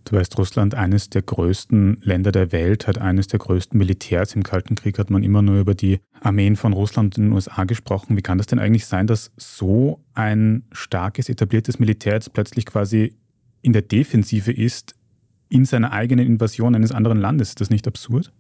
Du 0.04 0.18
weißt, 0.18 0.38
Russland, 0.38 0.76
eines 0.76 1.10
der 1.10 1.22
größten 1.22 2.00
Länder 2.02 2.34
der 2.34 2.52
Welt, 2.52 2.86
hat 2.86 2.98
eines 2.98 3.28
der 3.28 3.40
größten 3.40 3.78
Militärs. 3.78 4.36
Im 4.36 4.44
Kalten 4.44 4.76
Krieg 4.76 5.00
hat 5.00 5.10
man 5.10 5.24
immer 5.24 5.42
nur 5.42 5.62
über 5.62 5.76
die 5.76 6.02
Armeen 6.20 6.58
von 6.58 6.74
Russland 6.74 7.18
und 7.18 7.26
den 7.26 7.32
USA 7.32 7.64
gesprochen. 7.64 8.18
Wie 8.18 8.22
kann 8.22 8.38
das 8.38 8.48
denn 8.48 8.60
eigentlich 8.60 8.86
sein, 8.86 9.08
dass 9.08 9.32
so 9.38 10.04
ein 10.14 10.64
starkes, 10.74 11.30
etabliertes 11.30 11.80
Militär 11.80 12.16
jetzt 12.16 12.34
plötzlich 12.34 12.66
quasi 12.66 13.16
in 13.64 13.74
der 13.74 13.82
Defensive 13.82 14.52
ist 14.52 14.94
in 15.50 15.66
seiner 15.66 15.92
eigenen 15.92 16.28
Invasion 16.28 16.76
eines 16.76 16.92
anderen 16.92 17.18
Landes. 17.20 17.50
Ist 17.50 17.62
das 17.62 17.70
nicht 17.70 17.88
absurd? 17.88 18.32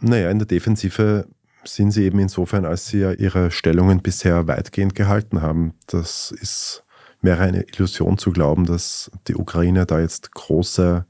Naja, 0.00 0.30
in 0.30 0.38
der 0.38 0.48
Defensive 0.48 1.28
sind 1.64 1.92
sie 1.92 2.04
eben 2.04 2.18
insofern, 2.18 2.64
als 2.64 2.88
sie 2.88 3.00
ja 3.00 3.12
ihre 3.12 3.50
Stellungen 3.50 4.02
bisher 4.02 4.46
weitgehend 4.48 4.94
gehalten 4.94 5.42
haben. 5.42 5.74
Das 5.86 6.32
ist, 6.32 6.84
wäre 7.22 7.42
eine 7.42 7.62
Illusion 7.62 8.18
zu 8.18 8.32
glauben, 8.32 8.66
dass 8.66 9.10
die 9.28 9.36
Ukraine 9.36 9.86
da 9.86 10.00
jetzt 10.00 10.32
große 10.32 11.06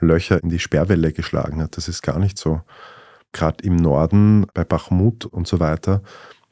Löcher 0.00 0.42
in 0.42 0.50
die 0.50 0.58
Sperrwelle 0.58 1.12
geschlagen 1.12 1.62
hat. 1.62 1.76
Das 1.76 1.88
ist 1.88 2.02
gar 2.02 2.18
nicht 2.18 2.38
so. 2.38 2.60
Gerade 3.32 3.64
im 3.64 3.76
Norden, 3.76 4.46
bei 4.52 4.64
Bachmut 4.64 5.26
und 5.26 5.46
so 5.46 5.60
weiter, 5.60 6.02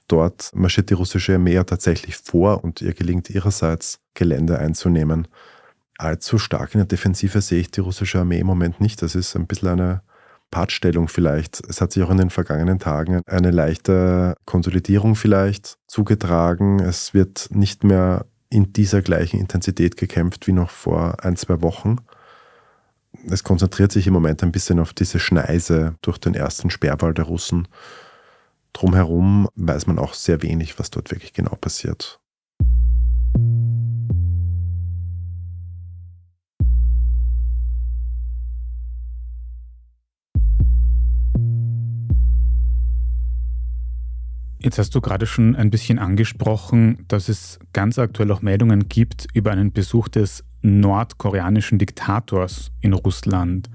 dort 0.06 0.50
marschiert 0.54 0.90
die 0.90 0.94
russische 0.94 1.34
Armee 1.34 1.62
tatsächlich 1.64 2.16
vor 2.16 2.62
und 2.62 2.80
ihr 2.80 2.94
gelingt 2.94 3.30
ihrerseits, 3.30 4.00
Gelände 4.14 4.58
einzunehmen 4.58 5.28
allzu 5.98 6.38
stark 6.38 6.74
in 6.74 6.78
der 6.78 6.86
Defensive 6.86 7.40
sehe 7.40 7.60
ich 7.60 7.70
die 7.70 7.80
russische 7.80 8.20
Armee 8.20 8.40
im 8.40 8.46
Moment 8.46 8.80
nicht. 8.80 9.02
Das 9.02 9.14
ist 9.14 9.34
ein 9.36 9.46
bisschen 9.46 9.68
eine 9.68 10.02
Partstellung 10.50 11.08
vielleicht. 11.08 11.62
Es 11.68 11.80
hat 11.80 11.92
sich 11.92 12.02
auch 12.02 12.10
in 12.10 12.18
den 12.18 12.30
vergangenen 12.30 12.78
Tagen 12.78 13.22
eine 13.26 13.50
leichte 13.50 14.34
Konsolidierung 14.44 15.16
vielleicht 15.16 15.78
zugetragen. 15.88 16.80
Es 16.80 17.14
wird 17.14 17.48
nicht 17.50 17.84
mehr 17.84 18.26
in 18.50 18.72
dieser 18.72 19.02
gleichen 19.02 19.40
Intensität 19.40 19.96
gekämpft 19.96 20.46
wie 20.46 20.52
noch 20.52 20.70
vor 20.70 21.24
ein, 21.24 21.36
zwei 21.36 21.60
Wochen. 21.60 21.96
Es 23.28 23.42
konzentriert 23.42 23.90
sich 23.90 24.06
im 24.06 24.12
Moment 24.12 24.42
ein 24.42 24.52
bisschen 24.52 24.78
auf 24.78 24.92
diese 24.92 25.18
Schneise 25.18 25.96
durch 26.02 26.18
den 26.18 26.34
ersten 26.34 26.70
Sperrwall 26.70 27.14
der 27.14 27.24
Russen. 27.24 27.66
Drumherum 28.72 29.48
weiß 29.56 29.86
man 29.86 29.98
auch 29.98 30.14
sehr 30.14 30.42
wenig, 30.42 30.78
was 30.78 30.90
dort 30.90 31.10
wirklich 31.10 31.32
genau 31.32 31.56
passiert. 31.56 32.20
Jetzt 44.64 44.78
hast 44.78 44.94
du 44.94 45.02
gerade 45.02 45.26
schon 45.26 45.54
ein 45.56 45.68
bisschen 45.68 45.98
angesprochen, 45.98 47.04
dass 47.08 47.28
es 47.28 47.58
ganz 47.74 47.98
aktuell 47.98 48.32
auch 48.32 48.40
Meldungen 48.40 48.88
gibt 48.88 49.26
über 49.34 49.50
einen 49.50 49.72
Besuch 49.72 50.08
des 50.08 50.42
nordkoreanischen 50.62 51.78
Diktators 51.78 52.70
in 52.80 52.94
Russland. 52.94 53.68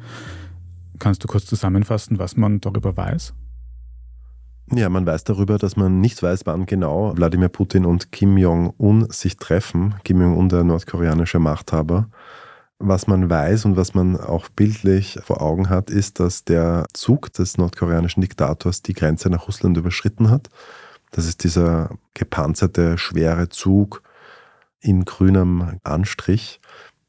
Kannst 0.98 1.24
du 1.24 1.27
kurz 1.27 1.46
zusammenfassen, 1.46 2.17
was 2.17 2.36
man 2.38 2.60
darüber 2.60 2.98
weiß? 2.98 3.36
Ja, 4.74 4.89
man 4.89 5.05
weiß 5.05 5.25
darüber, 5.25 5.60
dass 5.60 5.75
man 5.75 6.01
nicht 6.01 6.24
weiß, 6.24 6.48
wann 6.48 6.65
genau 6.65 7.15
Wladimir 7.15 7.50
Putin 7.50 7.86
und 7.86 8.12
Kim 8.12 8.39
Jong-un 8.39 9.12
sich 9.12 9.38
treffen. 9.38 9.93
Kim 10.03 10.19
Jong-un, 10.19 10.50
der 10.50 10.63
nordkoreanische 10.63 11.38
Machthaber. 11.38 12.10
Was 12.81 13.07
man 13.07 13.29
weiß 13.29 13.65
und 13.65 13.75
was 13.75 13.93
man 13.93 14.17
auch 14.17 14.48
bildlich 14.48 15.19
vor 15.21 15.41
Augen 15.41 15.69
hat, 15.69 15.89
ist, 15.89 16.21
dass 16.21 16.45
der 16.45 16.86
Zug 16.93 17.33
des 17.33 17.57
nordkoreanischen 17.57 18.21
Diktators 18.21 18.81
die 18.81 18.93
Grenze 18.93 19.29
nach 19.29 19.48
Russland 19.48 19.75
überschritten 19.75 20.29
hat. 20.29 20.50
Das 21.12 21.25
ist 21.25 21.43
dieser 21.43 21.89
gepanzerte, 22.13 22.98
schwere 22.98 23.50
Zug 23.50 24.01
in 24.79 25.03
grünem 25.03 25.79
Anstrich, 25.83 26.62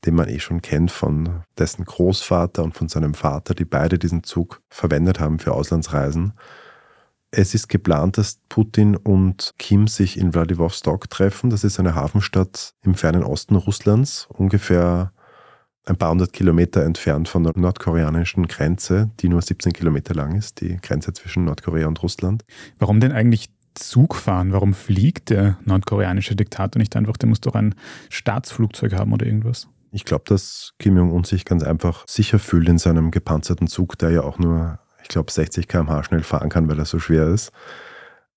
den 0.04 0.16
man 0.16 0.28
eh 0.28 0.40
schon 0.40 0.60
kennt 0.60 0.90
von 0.90 1.44
dessen 1.56 1.84
Großvater 1.84 2.64
und 2.64 2.74
von 2.74 2.88
seinem 2.88 3.14
Vater, 3.14 3.54
die 3.54 3.64
beide 3.64 3.96
diesen 3.96 4.24
Zug 4.24 4.60
verwendet 4.70 5.20
haben 5.20 5.38
für 5.38 5.52
Auslandsreisen. 5.52 6.32
Es 7.30 7.54
ist 7.54 7.68
geplant, 7.68 8.18
dass 8.18 8.40
Putin 8.48 8.96
und 8.96 9.54
Kim 9.56 9.86
sich 9.86 10.18
in 10.18 10.32
Vladivostok 10.32 11.08
treffen. 11.10 11.50
Das 11.50 11.62
ist 11.62 11.78
eine 11.78 11.94
Hafenstadt 11.94 12.74
im 12.82 12.96
fernen 12.96 13.22
Osten 13.22 13.54
Russlands, 13.54 14.26
ungefähr 14.32 15.12
ein 15.86 15.96
paar 15.96 16.10
hundert 16.10 16.32
Kilometer 16.32 16.84
entfernt 16.84 17.28
von 17.28 17.42
der 17.42 17.52
nordkoreanischen 17.56 18.46
Grenze, 18.48 19.10
die 19.20 19.28
nur 19.28 19.42
17 19.42 19.72
Kilometer 19.72 20.14
lang 20.14 20.36
ist, 20.36 20.60
die 20.60 20.76
Grenze 20.76 21.12
zwischen 21.12 21.44
Nordkorea 21.44 21.86
und 21.86 22.02
Russland. 22.02 22.44
Warum 22.78 23.00
denn 23.00 23.12
eigentlich 23.12 23.50
Zug 23.74 24.14
fahren? 24.14 24.52
Warum 24.52 24.74
fliegt 24.74 25.30
der 25.30 25.56
nordkoreanische 25.64 26.36
Diktator 26.36 26.78
nicht 26.78 26.96
einfach? 26.96 27.16
Der 27.16 27.28
muss 27.28 27.40
doch 27.40 27.54
ein 27.54 27.74
Staatsflugzeug 28.08 28.92
haben 28.94 29.12
oder 29.12 29.26
irgendwas. 29.26 29.68
Ich 29.92 30.04
glaube, 30.04 30.24
dass 30.26 30.72
Kim 30.78 30.96
Jong-un 30.96 31.24
sich 31.24 31.44
ganz 31.44 31.62
einfach 31.62 32.04
sicher 32.06 32.38
fühlt 32.38 32.68
in 32.68 32.78
seinem 32.78 33.10
gepanzerten 33.10 33.66
Zug, 33.66 33.98
der 33.98 34.10
ja 34.10 34.22
auch 34.22 34.38
nur, 34.38 34.78
ich 35.02 35.08
glaube, 35.08 35.32
60 35.32 35.66
km/h 35.66 36.04
schnell 36.04 36.22
fahren 36.22 36.48
kann, 36.48 36.68
weil 36.68 36.78
er 36.78 36.84
so 36.84 36.98
schwer 36.98 37.26
ist. 37.28 37.50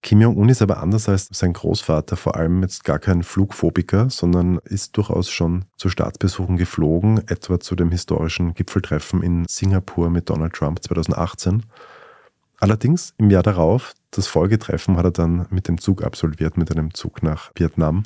Kim 0.03 0.19
Jong-un 0.19 0.49
ist 0.49 0.61
aber 0.61 0.81
anders 0.83 1.07
als 1.07 1.29
sein 1.31 1.53
Großvater, 1.53 2.17
vor 2.17 2.35
allem 2.35 2.61
jetzt 2.61 2.83
gar 2.83 2.99
kein 2.99 3.23
Flugphobiker, 3.23 4.09
sondern 4.09 4.59
ist 4.65 4.97
durchaus 4.97 5.29
schon 5.29 5.63
zu 5.77 5.87
Staatsbesuchen 5.87 6.57
geflogen, 6.57 7.25
etwa 7.29 7.57
zu 7.61 7.73
dem 7.73 7.89
historischen 7.89 8.53
Gipfeltreffen 8.53 9.23
in 9.23 9.45
Singapur 9.47 10.09
mit 10.09 10.29
Donald 10.29 10.51
Trump 10.51 10.83
2018. 10.83 11.63
Allerdings 12.59 13.13
im 13.17 13.29
Jahr 13.29 13.43
darauf, 13.43 13.93
das 14.11 14.27
Folgetreffen, 14.27 14.97
hat 14.97 15.05
er 15.05 15.11
dann 15.11 15.47
mit 15.49 15.69
dem 15.69 15.79
Zug 15.79 16.03
absolviert, 16.03 16.57
mit 16.57 16.69
einem 16.69 16.93
Zug 16.93 17.23
nach 17.23 17.51
Vietnam. 17.55 18.03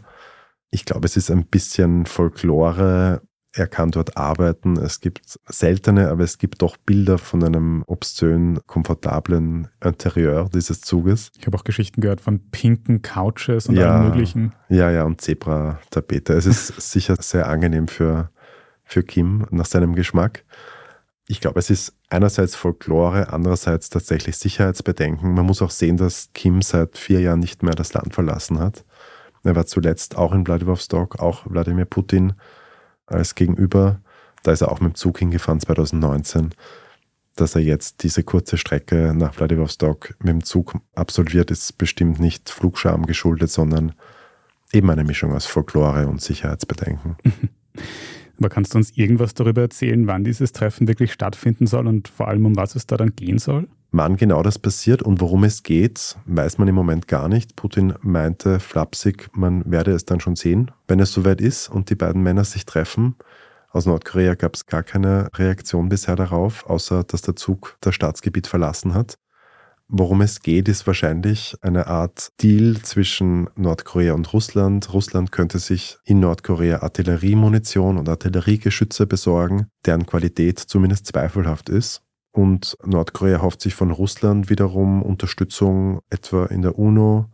Ich 0.69 0.85
glaube, 0.85 1.07
es 1.07 1.17
ist 1.17 1.31
ein 1.31 1.47
bisschen 1.47 2.05
Folklore 2.05 3.23
er 3.57 3.67
kann 3.67 3.91
dort 3.91 4.17
arbeiten. 4.17 4.77
Es 4.77 4.99
gibt 4.99 5.39
seltene, 5.47 6.09
aber 6.09 6.23
es 6.23 6.37
gibt 6.37 6.61
doch 6.61 6.77
Bilder 6.77 7.17
von 7.17 7.43
einem 7.43 7.83
obszön, 7.87 8.59
komfortablen 8.67 9.67
Interieur 9.83 10.49
dieses 10.53 10.81
Zuges. 10.81 11.31
Ich 11.39 11.47
habe 11.47 11.57
auch 11.57 11.63
Geschichten 11.63 12.01
gehört 12.01 12.21
von 12.21 12.39
pinken 12.51 13.01
Couches 13.01 13.67
und 13.67 13.75
ja, 13.75 13.95
allem 13.95 14.09
möglichen. 14.09 14.53
Ja, 14.69 14.91
ja, 14.91 15.03
und 15.03 15.21
Zebra-Tapete. 15.21 16.33
Es 16.33 16.45
ist 16.45 16.67
sicher 16.91 17.15
sehr 17.19 17.47
angenehm 17.47 17.87
für, 17.87 18.29
für 18.83 19.03
Kim 19.03 19.47
nach 19.49 19.65
seinem 19.65 19.95
Geschmack. 19.95 20.43
Ich 21.27 21.41
glaube, 21.41 21.59
es 21.59 21.69
ist 21.69 21.93
einerseits 22.09 22.55
Folklore, 22.55 23.33
andererseits 23.33 23.89
tatsächlich 23.89 24.37
Sicherheitsbedenken. 24.37 25.33
Man 25.33 25.45
muss 25.45 25.61
auch 25.61 25.71
sehen, 25.71 25.97
dass 25.97 26.29
Kim 26.33 26.61
seit 26.61 26.97
vier 26.97 27.19
Jahren 27.19 27.39
nicht 27.39 27.63
mehr 27.63 27.73
das 27.73 27.93
Land 27.93 28.13
verlassen 28.13 28.59
hat. 28.59 28.85
Er 29.43 29.55
war 29.55 29.65
zuletzt 29.65 30.17
auch 30.17 30.33
in 30.33 30.45
Vladivostok, 30.45 31.19
auch 31.19 31.45
Wladimir 31.49 31.85
Putin 31.85 32.33
als 33.07 33.35
Gegenüber. 33.35 34.01
Da 34.43 34.51
ist 34.51 34.61
er 34.61 34.71
auch 34.71 34.79
mit 34.79 34.93
dem 34.93 34.95
Zug 34.95 35.19
hingefahren 35.19 35.59
2019. 35.59 36.53
Dass 37.35 37.55
er 37.55 37.61
jetzt 37.61 38.03
diese 38.03 38.23
kurze 38.23 38.57
Strecke 38.57 39.13
nach 39.15 39.33
Vladivostok 39.33 40.15
mit 40.19 40.29
dem 40.29 40.43
Zug 40.43 40.75
absolviert, 40.95 41.51
ist 41.51 41.77
bestimmt 41.77 42.19
nicht 42.19 42.49
Flugscham 42.49 43.05
geschuldet, 43.05 43.51
sondern 43.51 43.93
eben 44.73 44.89
eine 44.89 45.03
Mischung 45.03 45.33
aus 45.33 45.45
Folklore 45.45 46.07
und 46.07 46.21
Sicherheitsbedenken. 46.21 47.17
Aber 48.39 48.49
kannst 48.49 48.73
du 48.73 48.77
uns 48.77 48.91
irgendwas 48.91 49.33
darüber 49.33 49.61
erzählen, 49.61 50.07
wann 50.07 50.23
dieses 50.23 50.51
Treffen 50.51 50.87
wirklich 50.87 51.11
stattfinden 51.11 51.67
soll 51.67 51.87
und 51.87 52.07
vor 52.07 52.27
allem 52.27 52.45
um 52.45 52.55
was 52.55 52.75
es 52.75 52.85
da 52.85 52.97
dann 52.97 53.15
gehen 53.15 53.39
soll? 53.39 53.67
Wann 53.91 54.17
genau 54.17 54.43
das 54.43 54.59
passiert 54.59 55.01
und 55.01 55.21
worum 55.21 55.43
es 55.43 55.63
geht, 55.63 56.17
weiß 56.25 56.57
man 56.57 56.67
im 56.67 56.75
Moment 56.75 57.07
gar 57.07 57.29
nicht. 57.29 57.55
Putin 57.55 57.93
meinte 58.01 58.59
flapsig, 58.59 59.29
man 59.33 59.63
werde 59.65 59.91
es 59.91 60.05
dann 60.05 60.19
schon 60.19 60.35
sehen, 60.35 60.71
wenn 60.87 60.99
es 60.99 61.13
soweit 61.13 61.39
ist 61.39 61.69
und 61.69 61.89
die 61.89 61.95
beiden 61.95 62.21
Männer 62.21 62.43
sich 62.43 62.65
treffen. 62.65 63.15
Aus 63.69 63.85
Nordkorea 63.85 64.35
gab 64.35 64.55
es 64.55 64.65
gar 64.65 64.83
keine 64.83 65.29
Reaktion 65.35 65.89
bisher 65.89 66.15
darauf, 66.15 66.65
außer 66.69 67.03
dass 67.03 67.21
der 67.21 67.35
Zug 67.35 67.77
das 67.81 67.95
Staatsgebiet 67.95 68.47
verlassen 68.47 68.93
hat. 68.93 69.17
Worum 69.89 70.19
es 70.19 70.41
geht, 70.41 70.67
ist 70.67 70.85
wahrscheinlich 70.85 71.55
eine 71.61 71.87
Art 71.87 72.33
Deal 72.41 72.75
zwischen 72.81 73.49
Nordkorea 73.55 74.13
und 74.13 74.33
Russland. 74.33 74.93
Russland 74.93 75.31
könnte 75.31 75.59
sich 75.59 75.97
in 76.03 76.19
Nordkorea 76.19 76.81
Artilleriemunition 76.81 77.97
und 77.97 78.09
Artilleriegeschütze 78.09 79.07
besorgen, 79.07 79.67
deren 79.85 80.05
Qualität 80.05 80.59
zumindest 80.59 81.05
zweifelhaft 81.07 81.69
ist. 81.69 82.01
Und 82.33 82.77
Nordkorea 82.83 83.41
hofft 83.41 83.61
sich 83.61 83.75
von 83.75 83.91
Russland 83.91 84.49
wiederum 84.49 85.01
Unterstützung 85.01 86.01
etwa 86.09 86.47
in 86.47 86.63
der 86.63 86.77
UNO 86.77 87.29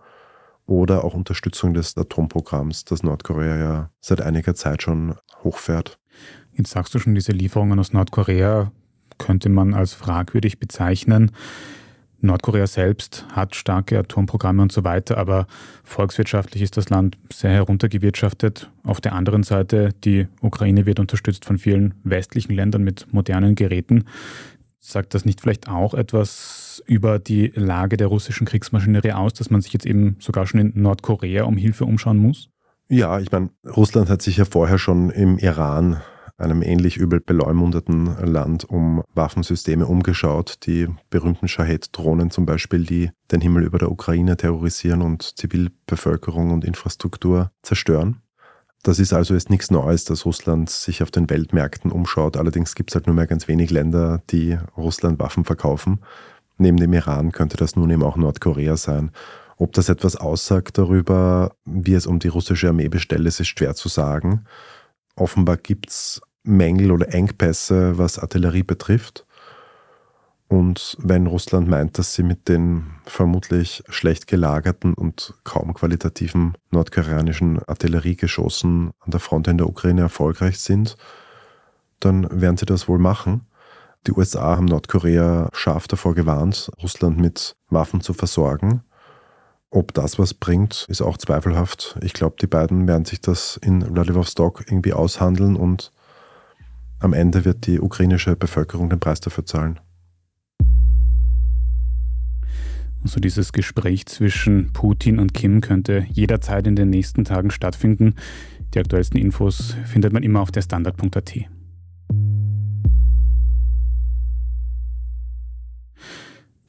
oder 0.68 1.04
auch 1.04 1.16
Unterstützung 1.16 1.74
des 1.74 1.98
Atomprogramms, 1.98 2.86
das 2.86 3.02
Nordkorea 3.02 3.58
ja 3.58 3.90
seit 4.00 4.22
einiger 4.22 4.54
Zeit 4.54 4.84
schon 4.84 5.16
hochfährt. 5.44 6.00
Jetzt 6.54 6.70
sagst 6.70 6.94
du 6.94 7.00
schon, 7.00 7.16
diese 7.16 7.32
Lieferungen 7.32 7.80
aus 7.80 7.94
Nordkorea 7.94 8.72
könnte 9.18 9.50
man 9.50 9.74
als 9.74 9.94
fragwürdig 9.94 10.60
bezeichnen. 10.60 11.32
Nordkorea 12.24 12.68
selbst 12.68 13.26
hat 13.34 13.56
starke 13.56 14.00
Atomprogramme 14.00 14.62
und 14.62 14.72
so 14.72 14.84
weiter, 14.84 15.18
aber 15.18 15.46
volkswirtschaftlich 15.84 16.64
ist 16.64 16.78
das 16.78 16.90
Land 16.90 17.18
sehr 17.32 17.52
heruntergewirtschaftet. 17.52 18.72
Auf 18.84 19.02
der 19.02 19.14
anderen 19.14 19.44
Seite, 19.44 19.90
die 20.04 20.28
Ukraine 20.42 20.86
wird 20.86 21.00
unterstützt 21.00 21.46
von 21.46 21.58
vielen 21.58 21.96
westlichen 22.04 22.54
Ländern 22.54 22.84
mit 22.84 23.12
modernen 23.14 23.56
Geräten. 23.56 24.06
Sagt 24.80 25.14
das 25.14 25.26
nicht 25.26 25.42
vielleicht 25.42 25.70
auch 25.70 25.94
etwas 25.94 26.84
über 26.88 27.20
die 27.20 27.52
Lage 27.56 27.98
der 27.98 28.08
russischen 28.08 28.48
Kriegsmaschinerie 28.48 29.12
aus, 29.14 29.34
dass 29.34 29.50
man 29.50 29.62
sich 29.62 29.74
jetzt 29.74 29.86
eben 29.86 30.16
sogar 30.20 30.48
schon 30.48 30.60
in 30.60 30.82
Nordkorea 30.82 31.44
um 31.44 31.58
Hilfe 31.58 31.86
umschauen 31.86 32.18
muss? 32.18 32.50
Ja, 32.90 33.20
ich 33.20 33.32
meine, 33.32 33.50
Russland 33.66 34.10
hat 34.10 34.22
sich 34.22 34.38
ja 34.38 34.46
vorher 34.46 34.78
schon 34.78 35.10
im 35.10 35.38
Iran 35.38 36.02
einem 36.44 36.62
ähnlich 36.62 36.98
übel 36.98 37.20
beleumundeten 37.20 38.06
Land 38.26 38.66
um 38.70 39.04
Waffensysteme 39.14 39.86
umgeschaut. 39.88 40.60
Die 40.66 40.88
berühmten 41.10 41.48
Shahed-Drohnen 41.48 42.30
zum 42.30 42.46
Beispiel, 42.46 42.86
die 42.86 43.12
den 43.32 43.42
Himmel 43.42 43.64
über 43.64 43.80
der 43.80 43.92
Ukraine 43.92 44.38
terrorisieren 44.38 45.02
und 45.02 45.38
Zivilbevölkerung 45.38 46.52
und 46.52 46.64
Infrastruktur 46.64 47.52
zerstören. 47.62 48.22
Das 48.84 49.00
ist 49.00 49.14
also 49.14 49.34
jetzt 49.34 49.50
nichts 49.50 49.72
Neues, 49.72 50.04
dass 50.04 50.26
Russland 50.26 50.70
sich 50.70 51.02
auf 51.02 51.10
den 51.10 51.30
Weltmärkten 51.30 51.90
umschaut. 51.90 52.36
Allerdings 52.36 52.76
gibt 52.76 52.92
es 52.92 52.96
halt 52.96 53.08
nur 53.08 53.16
mehr 53.16 53.28
ganz 53.28 53.48
wenig 53.48 53.72
Länder, 53.72 54.22
die 54.30 54.58
Russland 54.76 55.20
Waffen 55.20 55.46
verkaufen. 55.46 56.02
Neben 56.58 56.78
dem 56.78 56.92
Iran 56.94 57.32
könnte 57.32 57.56
das 57.56 57.78
nun 57.78 57.90
eben 57.90 58.04
auch 58.04 58.18
Nordkorea 58.18 58.76
sein. 58.76 59.12
Ob 59.58 59.72
das 59.72 59.88
etwas 59.88 60.18
aussagt 60.18 60.78
darüber, 60.78 61.56
wie 61.64 61.94
es 61.94 62.08
um 62.08 62.20
die 62.20 62.28
russische 62.28 62.70
Armee 62.70 62.90
bestellt 62.90 63.26
ist, 63.26 63.40
ist 63.40 63.48
schwer 63.48 63.76
zu 63.76 63.88
sagen. 63.88 64.44
Offenbar 65.16 65.58
gibt 65.58 65.90
es 65.90 66.22
Mängel 66.44 66.92
oder 66.92 67.14
Engpässe, 67.14 67.98
was 67.98 68.20
Artillerie 68.20 68.64
betrifft. 68.64 69.26
Und 70.48 70.98
wenn 71.00 71.26
Russland 71.26 71.68
meint, 71.68 71.98
dass 71.98 72.14
sie 72.14 72.22
mit 72.22 72.48
den 72.48 72.92
vermutlich 73.06 73.84
schlecht 73.90 74.28
gelagerten 74.28 74.94
und 74.94 75.34
kaum 75.44 75.74
qualitativen 75.74 76.54
nordkoreanischen 76.70 77.60
Artilleriegeschossen 77.66 78.92
an 79.00 79.12
der 79.12 79.20
Front 79.20 79.48
in 79.48 79.58
der 79.58 79.68
Ukraine 79.68 80.02
erfolgreich 80.02 80.60
sind, 80.60 80.96
dann 82.00 82.28
werden 82.30 82.58
sie 82.58 82.66
das 82.66 82.88
wohl 82.88 83.00
machen. 83.00 83.48
Die 84.06 84.12
USA 84.12 84.58
haben 84.58 84.66
Nordkorea 84.66 85.50
scharf 85.54 85.88
davor 85.88 86.14
gewarnt, 86.14 86.70
Russland 86.84 87.18
mit 87.18 87.56
Waffen 87.70 88.02
zu 88.02 88.14
versorgen. 88.14 88.84
Ob 89.70 89.94
das 89.94 90.20
was 90.20 90.36
bringt, 90.36 90.86
ist 90.88 91.02
auch 91.02 91.18
zweifelhaft. 91.18 91.98
Ich 92.02 92.14
glaube, 92.14 92.36
die 92.40 92.48
beiden 92.48 92.88
werden 92.88 93.06
sich 93.06 93.22
das 93.22 93.58
in 93.58 93.82
Vladivostok 93.82 94.66
irgendwie 94.68 94.94
aushandeln 94.94 95.56
und 95.56 95.92
am 97.04 97.14
Ende 97.14 97.46
wird 97.46 97.68
die 97.68 97.80
ukrainische 97.80 98.36
Bevölkerung 98.36 98.90
den 98.90 99.00
Preis 99.00 99.20
dafür 99.20 99.46
zahlen. 99.46 99.80
Also 103.04 103.20
dieses 103.20 103.52
Gespräch 103.52 104.06
zwischen 104.06 104.72
Putin 104.72 105.20
und 105.20 105.34
Kim 105.34 105.60
könnte 105.60 106.06
jederzeit 106.10 106.66
in 106.68 106.78
den 106.78 106.90
nächsten 106.90 107.26
Tagen 107.26 107.52
stattfinden. 107.52 108.16
Die 108.74 108.80
aktuellsten 108.80 109.20
Infos 109.20 109.76
findet 109.86 110.14
man 110.14 110.24
immer 110.24 110.40
auf 110.40 110.52
der 110.52 110.62
Standard.at. 110.62 111.34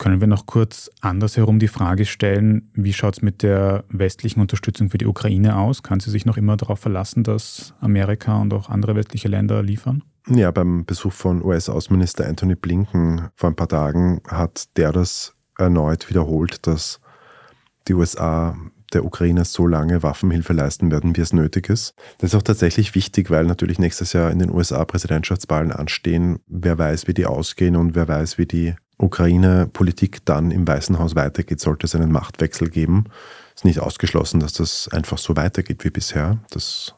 Können 0.05 0.21
wir 0.21 0.29
noch 0.29 0.45
kurz 0.45 0.91
andersherum 1.01 1.59
die 1.59 1.67
Frage 1.67 2.05
stellen, 2.05 2.69
wie 2.75 2.93
schaut 2.93 3.15
es 3.15 3.23
mit 3.23 3.43
der 3.43 3.85
westlichen 3.89 4.43
Unterstützung 4.43 4.91
für 4.91 4.99
die 4.99 5.07
Ukraine 5.07 5.57
aus? 5.57 5.83
Kann 5.83 5.99
sie 5.99 6.11
sich 6.11 6.27
noch 6.27 6.37
immer 6.37 6.59
darauf 6.59 6.79
verlassen, 6.79 7.25
dass 7.25 7.73
Amerika 7.81 8.37
und 8.37 8.53
auch 8.53 8.69
andere 8.69 8.97
westliche 8.97 9.29
Länder 9.29 9.63
liefern? 9.63 10.03
Ja, 10.29 10.51
beim 10.51 10.85
Besuch 10.85 11.15
von 11.15 11.43
US-Außenminister 11.43 12.27
Anthony 12.27 12.55
Blinken 12.55 13.31
vor 13.35 13.49
ein 13.49 13.57
paar 13.57 13.69
Tagen 13.69 14.21
hat 14.29 14.77
der 14.77 14.93
das 14.93 15.37
erneut 15.57 16.11
wiederholt, 16.11 16.67
dass 16.67 17.01
die 17.89 17.95
USA 17.95 18.55
der 18.93 19.07
Ukraine 19.07 19.47
so 19.47 19.67
lange 19.67 20.03
Waffenhilfe 20.03 20.53
leisten 20.53 20.91
werden, 20.91 21.17
wie 21.17 21.23
es 21.23 21.33
nötig 21.33 21.71
ist. 21.71 21.95
Das 22.19 22.33
ist 22.33 22.35
auch 22.35 22.43
tatsächlich 22.43 22.95
wichtig, 22.95 23.31
weil 23.31 23.47
natürlich 23.47 23.79
nächstes 23.79 24.13
Jahr 24.13 24.31
in 24.31 24.39
den 24.39 24.51
USA 24.51 24.85
Präsidentschaftswahlen 24.85 25.73
anstehen. 25.73 26.41
Wer 26.47 26.77
weiß, 26.77 27.09
wie 27.09 27.15
die 27.15 27.25
ausgehen 27.25 27.75
und 27.75 27.95
wer 27.95 28.07
weiß, 28.07 28.37
wie 28.37 28.47
die 28.47 28.75
Ukraine-Politik 28.99 30.25
dann 30.25 30.51
im 30.51 30.67
Weißen 30.67 30.99
Haus 30.99 31.15
weitergeht, 31.15 31.61
sollte 31.61 31.87
es 31.87 31.95
einen 31.95 32.13
Machtwechsel 32.13 32.69
geben. 32.71 33.05
Es 33.55 33.61
ist 33.61 33.65
nicht 33.65 33.81
ausgeschlossen, 33.81 34.41
dass 34.41 34.53
das 34.53 34.89
einfach 34.89 35.19
so 35.19 35.37
weitergeht 35.37 35.85
wie 35.85 35.91
bisher. 35.91 36.39
Das 36.51 36.95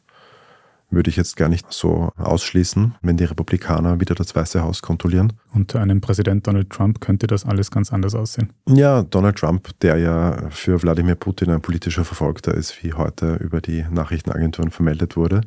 würde 0.90 1.10
ich 1.10 1.16
jetzt 1.16 1.36
gar 1.36 1.48
nicht 1.48 1.72
so 1.72 2.12
ausschließen, 2.16 2.94
wenn 3.02 3.16
die 3.16 3.24
Republikaner 3.24 4.00
wieder 4.00 4.14
das 4.14 4.34
Weiße 4.36 4.62
Haus 4.62 4.82
kontrollieren. 4.82 5.32
Unter 5.52 5.80
einem 5.80 6.00
Präsident 6.00 6.46
Donald 6.46 6.70
Trump 6.70 7.00
könnte 7.00 7.26
das 7.26 7.44
alles 7.44 7.70
ganz 7.70 7.92
anders 7.92 8.14
aussehen. 8.14 8.52
Ja, 8.68 9.02
Donald 9.02 9.36
Trump, 9.36 9.68
der 9.80 9.96
ja 9.98 10.48
für 10.50 10.80
Wladimir 10.82 11.16
Putin 11.16 11.50
ein 11.50 11.60
politischer 11.60 12.04
Verfolgter 12.04 12.54
ist, 12.54 12.82
wie 12.84 12.92
heute 12.94 13.34
über 13.36 13.60
die 13.60 13.84
Nachrichtenagenturen 13.90 14.70
vermeldet 14.70 15.16
wurde. 15.16 15.40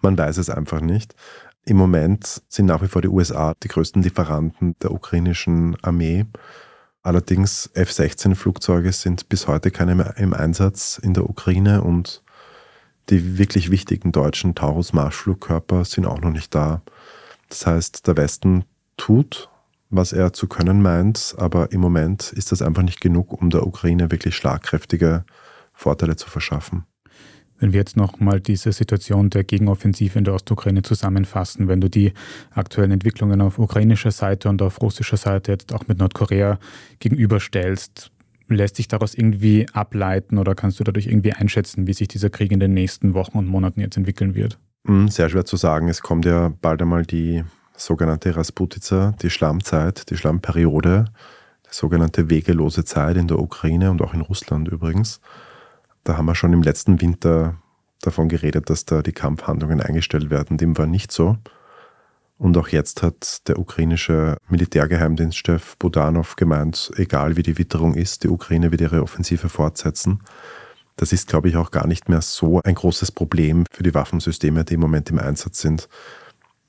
Man 0.00 0.16
weiß 0.16 0.38
es 0.38 0.48
einfach 0.48 0.80
nicht. 0.80 1.14
Im 1.68 1.76
Moment 1.76 2.40
sind 2.48 2.64
nach 2.64 2.80
wie 2.80 2.88
vor 2.88 3.02
die 3.02 3.08
USA 3.08 3.52
die 3.62 3.68
größten 3.68 4.02
Lieferanten 4.02 4.74
der 4.80 4.90
ukrainischen 4.90 5.76
Armee. 5.82 6.24
Allerdings 7.02 7.68
F-16-Flugzeuge 7.74 8.90
sind 8.90 9.28
bis 9.28 9.46
heute 9.48 9.70
keine 9.70 9.94
mehr 9.94 10.16
im 10.16 10.32
Einsatz 10.32 10.96
in 10.96 11.12
der 11.12 11.28
Ukraine 11.28 11.82
und 11.82 12.22
die 13.10 13.36
wirklich 13.36 13.70
wichtigen 13.70 14.12
deutschen 14.12 14.54
Taurus-Marschflugkörper 14.54 15.84
sind 15.84 16.06
auch 16.06 16.22
noch 16.22 16.30
nicht 16.30 16.54
da. 16.54 16.80
Das 17.50 17.66
heißt, 17.66 18.06
der 18.06 18.16
Westen 18.16 18.64
tut, 18.96 19.50
was 19.90 20.14
er 20.14 20.32
zu 20.32 20.46
können 20.46 20.80
meint, 20.80 21.34
aber 21.36 21.70
im 21.70 21.82
Moment 21.82 22.32
ist 22.32 22.50
das 22.50 22.62
einfach 22.62 22.82
nicht 22.82 23.02
genug, 23.02 23.30
um 23.30 23.50
der 23.50 23.66
Ukraine 23.66 24.10
wirklich 24.10 24.34
schlagkräftige 24.34 25.22
Vorteile 25.74 26.16
zu 26.16 26.30
verschaffen. 26.30 26.86
Wenn 27.58 27.72
wir 27.72 27.80
jetzt 27.80 27.96
nochmal 27.96 28.40
diese 28.40 28.72
Situation 28.72 29.30
der 29.30 29.44
Gegenoffensive 29.44 30.18
in 30.18 30.24
der 30.24 30.34
Ostukraine 30.34 30.82
zusammenfassen, 30.82 31.68
wenn 31.68 31.80
du 31.80 31.88
die 31.88 32.12
aktuellen 32.52 32.92
Entwicklungen 32.92 33.40
auf 33.40 33.58
ukrainischer 33.58 34.12
Seite 34.12 34.48
und 34.48 34.62
auf 34.62 34.80
russischer 34.80 35.16
Seite 35.16 35.52
jetzt 35.52 35.72
auch 35.72 35.86
mit 35.88 35.98
Nordkorea 35.98 36.58
gegenüberstellst, 37.00 38.10
lässt 38.48 38.76
sich 38.76 38.88
daraus 38.88 39.14
irgendwie 39.14 39.66
ableiten 39.72 40.38
oder 40.38 40.54
kannst 40.54 40.80
du 40.80 40.84
dadurch 40.84 41.06
irgendwie 41.06 41.32
einschätzen, 41.32 41.86
wie 41.86 41.92
sich 41.92 42.08
dieser 42.08 42.30
Krieg 42.30 42.52
in 42.52 42.60
den 42.60 42.74
nächsten 42.74 43.14
Wochen 43.14 43.38
und 43.38 43.46
Monaten 43.46 43.80
jetzt 43.80 43.96
entwickeln 43.96 44.34
wird? 44.34 44.58
Hm, 44.86 45.08
sehr 45.08 45.28
schwer 45.28 45.44
zu 45.44 45.56
sagen. 45.56 45.88
Es 45.88 46.00
kommt 46.00 46.24
ja 46.24 46.52
bald 46.62 46.80
einmal 46.80 47.04
die 47.04 47.44
sogenannte 47.76 48.34
Rasputica, 48.36 49.14
die 49.22 49.30
Schlammzeit, 49.30 50.10
die 50.10 50.16
Schlammperiode, 50.16 51.06
die 51.66 51.74
sogenannte 51.74 52.30
wegelose 52.30 52.84
Zeit 52.84 53.16
in 53.16 53.28
der 53.28 53.38
Ukraine 53.38 53.90
und 53.90 54.02
auch 54.02 54.14
in 54.14 54.20
Russland 54.20 54.68
übrigens. 54.68 55.20
Da 56.08 56.16
haben 56.16 56.24
wir 56.24 56.34
schon 56.34 56.54
im 56.54 56.62
letzten 56.62 57.02
Winter 57.02 57.56
davon 58.00 58.30
geredet, 58.30 58.70
dass 58.70 58.86
da 58.86 59.02
die 59.02 59.12
Kampfhandlungen 59.12 59.82
eingestellt 59.82 60.30
werden. 60.30 60.56
Dem 60.56 60.78
war 60.78 60.86
nicht 60.86 61.12
so. 61.12 61.36
Und 62.38 62.56
auch 62.56 62.68
jetzt 62.68 63.02
hat 63.02 63.46
der 63.46 63.58
ukrainische 63.58 64.38
Militärgeheimdienstchef 64.48 65.76
Budanov 65.76 66.36
gemeint, 66.36 66.90
egal 66.96 67.36
wie 67.36 67.42
die 67.42 67.58
Witterung 67.58 67.94
ist, 67.94 68.24
die 68.24 68.30
Ukraine 68.30 68.70
wird 68.70 68.80
ihre 68.80 69.02
Offensive 69.02 69.50
fortsetzen. 69.50 70.22
Das 70.96 71.12
ist, 71.12 71.28
glaube 71.28 71.50
ich, 71.50 71.58
auch 71.58 71.70
gar 71.70 71.86
nicht 71.86 72.08
mehr 72.08 72.22
so 72.22 72.62
ein 72.64 72.74
großes 72.74 73.12
Problem 73.12 73.66
für 73.70 73.82
die 73.82 73.92
Waffensysteme, 73.92 74.64
die 74.64 74.74
im 74.74 74.80
Moment 74.80 75.10
im 75.10 75.18
Einsatz 75.18 75.60
sind. 75.60 75.90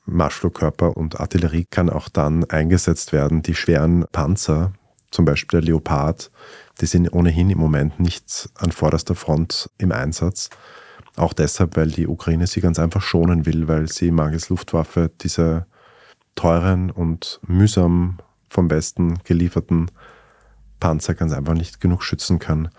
Marschflugkörper 0.05 0.97
und 0.97 1.21
Artillerie 1.21 1.65
kann 1.71 1.89
auch 1.89 2.09
dann 2.09 2.43
eingesetzt 2.43 3.13
werden. 3.13 3.41
Die 3.41 3.55
schweren 3.55 4.03
Panzer, 4.11 4.73
zum 5.11 5.25
Beispiel 5.25 5.61
der 5.61 5.67
Leopard, 5.67 6.31
die 6.81 6.85
sind 6.85 7.11
ohnehin 7.11 7.49
im 7.49 7.57
Moment 7.57 7.99
nicht 7.99 8.49
an 8.55 8.71
vorderster 8.71 9.15
Front 9.15 9.69
im 9.77 9.91
Einsatz. 9.91 10.49
Auch 11.15 11.33
deshalb, 11.33 11.75
weil 11.75 11.91
die 11.91 12.07
Ukraine 12.07 12.47
sie 12.47 12.61
ganz 12.61 12.79
einfach 12.79 13.01
schonen 13.01 13.45
will, 13.45 13.67
weil 13.67 13.89
sie 13.89 14.11
mangels 14.11 14.49
Luftwaffe 14.49 15.11
diese 15.21 15.65
teuren 16.35 16.91
und 16.91 17.39
mühsam 17.45 18.19
vom 18.49 18.69
Westen 18.69 19.19
gelieferten 19.25 19.91
Panzer 20.79 21.13
ganz 21.13 21.33
einfach 21.33 21.53
nicht 21.53 21.81
genug 21.81 22.03
schützen 22.03 22.39
kann. 22.39 22.69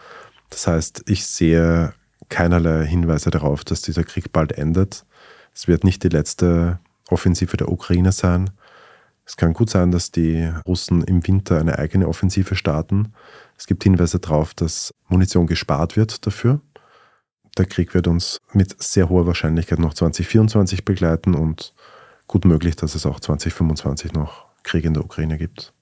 Das 0.49 0.67
heißt, 0.67 1.03
ich 1.07 1.27
sehe 1.27 1.93
keinerlei 2.29 2.87
Hinweise 2.87 3.31
darauf, 3.31 3.65
dass 3.65 3.83
dieser 3.83 4.05
Krieg 4.05 4.33
bald 4.33 4.53
endet. 4.53 5.05
Es 5.55 5.69
wird 5.69 5.85
nicht 5.85 6.03
die 6.03 6.09
letzte 6.09 6.79
Offensive 7.11 7.57
der 7.57 7.71
Ukraine 7.71 8.13
sein. 8.13 8.51
Es 9.31 9.37
kann 9.37 9.53
gut 9.53 9.71
sein, 9.71 9.93
dass 9.93 10.11
die 10.11 10.51
Russen 10.67 11.05
im 11.05 11.25
Winter 11.25 11.61
eine 11.61 11.79
eigene 11.79 12.09
Offensive 12.09 12.57
starten. 12.57 13.13
Es 13.57 13.69
gibt 13.69 13.85
Hinweise 13.85 14.19
darauf, 14.19 14.55
dass 14.55 14.93
Munition 15.07 15.47
gespart 15.47 15.97
wird 15.97 16.27
dafür. 16.27 16.61
Der 17.57 17.67
Krieg 17.67 17.95
wird 17.95 18.09
uns 18.09 18.41
mit 18.53 18.83
sehr 18.83 19.09
hoher 19.09 19.29
Wahrscheinlichkeit 19.29 19.79
noch 19.79 19.95
2024 19.95 20.85
begleiten 20.85 21.37
und 21.37 21.75
gut 22.27 22.45
möglich, 22.45 22.75
dass 22.75 22.97
es 22.97 23.07
auch 23.07 23.21
2025 23.21 24.15
noch 24.15 24.47
Krieg 24.65 24.85
in 24.85 24.95
der 24.95 25.05
Ukraine 25.05 25.39
gibt. 25.39 25.75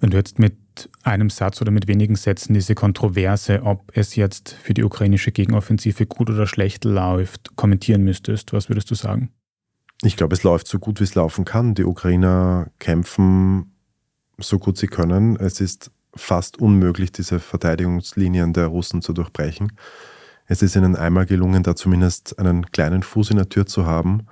Wenn 0.00 0.10
du 0.10 0.16
jetzt 0.16 0.40
mit 0.40 0.56
einem 1.04 1.30
Satz 1.30 1.62
oder 1.62 1.70
mit 1.70 1.86
wenigen 1.86 2.16
Sätzen 2.16 2.54
diese 2.54 2.74
Kontroverse, 2.74 3.62
ob 3.62 3.92
es 3.94 4.16
jetzt 4.16 4.50
für 4.50 4.74
die 4.74 4.82
ukrainische 4.82 5.30
Gegenoffensive 5.30 6.06
gut 6.06 6.28
oder 6.28 6.48
schlecht 6.48 6.84
läuft, 6.84 7.54
kommentieren 7.54 8.02
müsstest, 8.02 8.52
was 8.52 8.68
würdest 8.68 8.90
du 8.90 8.96
sagen? 8.96 9.30
Ich 10.02 10.16
glaube, 10.16 10.34
es 10.34 10.44
läuft 10.44 10.68
so 10.68 10.78
gut, 10.78 11.00
wie 11.00 11.04
es 11.04 11.14
laufen 11.14 11.44
kann. 11.44 11.74
Die 11.74 11.84
Ukrainer 11.84 12.68
kämpfen 12.78 13.72
so 14.38 14.58
gut 14.58 14.78
sie 14.78 14.86
können. 14.86 15.36
Es 15.36 15.60
ist 15.60 15.90
fast 16.14 16.58
unmöglich, 16.60 17.12
diese 17.12 17.40
Verteidigungslinien 17.40 18.52
der 18.52 18.66
Russen 18.66 19.02
zu 19.02 19.12
durchbrechen. 19.12 19.72
Es 20.46 20.62
ist 20.62 20.76
ihnen 20.76 20.96
einmal 20.96 21.26
gelungen, 21.26 21.62
da 21.62 21.74
zumindest 21.74 22.38
einen 22.38 22.66
kleinen 22.70 23.02
Fuß 23.02 23.30
in 23.30 23.36
der 23.36 23.48
Tür 23.48 23.66
zu 23.66 23.86
haben. 23.86 24.26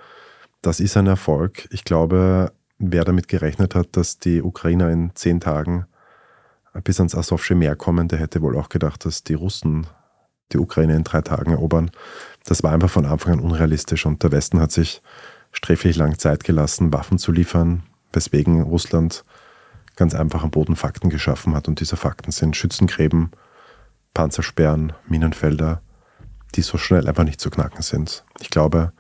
Das 0.63 0.81
ist 0.81 0.97
ein 0.97 1.07
Erfolg. 1.07 1.69
Ich 1.71 1.85
glaube, 1.85 2.53
wer 2.79 3.05
damit 3.05 3.29
gerechnet 3.29 3.75
hat, 3.75 3.89
dass 3.97 4.19
die 4.19 4.43
Ukrainer 4.43 4.91
in 4.91 5.11
zehn 5.15 5.41
Tagen 5.41 5.87
bis 6.85 7.01
ans 7.01 7.15
Asowsche 7.15 7.55
Meer 7.55 7.77
kommen, 7.77 8.09
der 8.09 8.19
hätte 8.19 8.43
wohl 8.43 8.57
auch 8.57 8.69
gedacht, 8.69 9.05
dass 9.05 9.25
die 9.25 9.35
Russen 9.35 9.87
die 10.53 10.59
Ukraine 10.59 10.95
in 10.95 11.05
drei 11.05 11.23
Tagen 11.23 11.53
erobern. 11.53 11.91
Das 12.45 12.63
war 12.63 12.73
einfach 12.73 12.91
von 12.91 13.07
Anfang 13.07 13.35
an 13.35 13.41
unrealistisch 13.41 14.07
und 14.07 14.23
der 14.23 14.33
Westen 14.33 14.61
hat 14.61 14.73
sich 14.73 15.03
sträflich 15.53 15.97
lang 15.97 16.19
Zeit 16.19 16.45
gelassen, 16.45 16.93
Waffen 16.93 17.19
zu 17.19 17.33
liefern, 17.33 17.83
weswegen 18.13 18.63
Russland 18.63 19.25
ganz 19.97 20.15
einfach 20.15 20.43
am 20.45 20.51
Boden 20.51 20.77
Fakten 20.77 21.11
geschaffen 21.11 21.55
hat. 21.55 21.69
Und 21.69 21.81
diese 21.81 21.97
Fakten 21.97 22.31
sind 22.31 22.57
Schützengräben, 22.57 23.31
Panzersperren, 24.15 24.93
Minenfelder, 25.09 25.83
die 26.55 26.63
so 26.63 26.79
schnell 26.79 27.09
einfach 27.09 27.25
nicht 27.25 27.41
zu 27.41 27.51
knacken 27.51 27.83
sind. 27.83 28.25
Ich 28.41 28.51
glaube, 28.51 28.93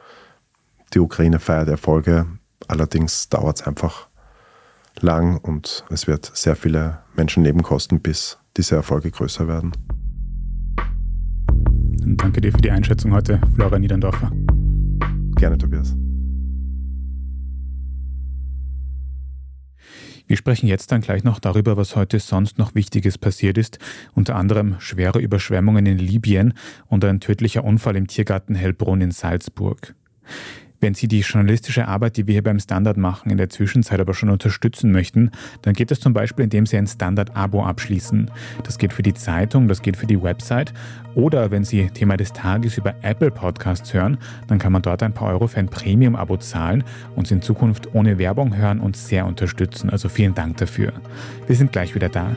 die 0.94 1.00
Ukraine 1.00 1.38
feiert 1.38 1.68
Erfolge, 1.68 2.26
allerdings 2.68 3.28
dauert 3.28 3.60
es 3.60 3.66
einfach 3.66 4.08
lang 5.00 5.38
und 5.38 5.84
es 5.90 6.06
wird 6.06 6.30
sehr 6.34 6.56
viele 6.56 7.00
Menschenleben 7.14 7.62
kosten, 7.62 8.00
bis 8.00 8.38
diese 8.56 8.76
Erfolge 8.76 9.10
größer 9.10 9.48
werden. 9.48 9.72
Danke 12.16 12.40
dir 12.40 12.52
für 12.52 12.60
die 12.60 12.70
Einschätzung 12.70 13.12
heute, 13.12 13.40
Florian 13.54 13.80
Niederndorfer. 13.80 14.30
Gerne, 15.34 15.58
Tobias. 15.58 15.94
Wir 20.26 20.36
sprechen 20.36 20.66
jetzt 20.66 20.90
dann 20.90 21.02
gleich 21.02 21.22
noch 21.22 21.38
darüber, 21.38 21.76
was 21.76 21.94
heute 21.94 22.18
sonst 22.18 22.58
noch 22.58 22.74
Wichtiges 22.74 23.16
passiert 23.16 23.58
ist, 23.58 23.78
unter 24.14 24.34
anderem 24.34 24.76
schwere 24.80 25.20
Überschwemmungen 25.20 25.86
in 25.86 25.98
Libyen 25.98 26.54
und 26.86 27.04
ein 27.04 27.20
tödlicher 27.20 27.62
Unfall 27.62 27.96
im 27.96 28.08
Tiergarten 28.08 28.56
Hellbrunn 28.56 29.00
in 29.00 29.12
Salzburg. 29.12 29.94
Wenn 30.80 30.94
Sie 30.94 31.08
die 31.08 31.20
journalistische 31.20 31.88
Arbeit, 31.88 32.16
die 32.16 32.26
wir 32.26 32.32
hier 32.32 32.42
beim 32.42 32.58
Standard 32.58 32.96
machen, 32.96 33.30
in 33.30 33.38
der 33.38 33.48
Zwischenzeit 33.48 34.00
aber 34.00 34.14
schon 34.14 34.28
unterstützen 34.28 34.92
möchten, 34.92 35.30
dann 35.62 35.74
geht 35.74 35.90
es 35.90 36.00
zum 36.00 36.12
Beispiel, 36.12 36.44
indem 36.44 36.66
Sie 36.66 36.76
ein 36.76 36.86
Standard-Abo 36.86 37.64
abschließen. 37.64 38.30
Das 38.62 38.78
geht 38.78 38.92
für 38.92 39.02
die 39.02 39.14
Zeitung, 39.14 39.68
das 39.68 39.82
geht 39.82 39.96
für 39.96 40.06
die 40.06 40.22
Website. 40.22 40.74
Oder 41.14 41.50
wenn 41.50 41.64
Sie 41.64 41.88
Thema 41.88 42.16
des 42.16 42.32
Tages 42.32 42.76
über 42.76 42.94
Apple 43.02 43.30
Podcasts 43.30 43.94
hören, 43.94 44.18
dann 44.48 44.58
kann 44.58 44.72
man 44.72 44.82
dort 44.82 45.02
ein 45.02 45.14
paar 45.14 45.28
Euro 45.28 45.46
für 45.46 45.60
ein 45.60 45.68
Premium-Abo 45.68 46.36
zahlen, 46.36 46.84
uns 47.14 47.30
in 47.30 47.40
Zukunft 47.40 47.94
ohne 47.94 48.18
Werbung 48.18 48.54
hören 48.54 48.80
und 48.80 48.96
sehr 48.96 49.26
unterstützen. 49.26 49.88
Also 49.88 50.08
vielen 50.08 50.34
Dank 50.34 50.58
dafür. 50.58 50.92
Wir 51.46 51.56
sind 51.56 51.72
gleich 51.72 51.94
wieder 51.94 52.10
da. 52.10 52.36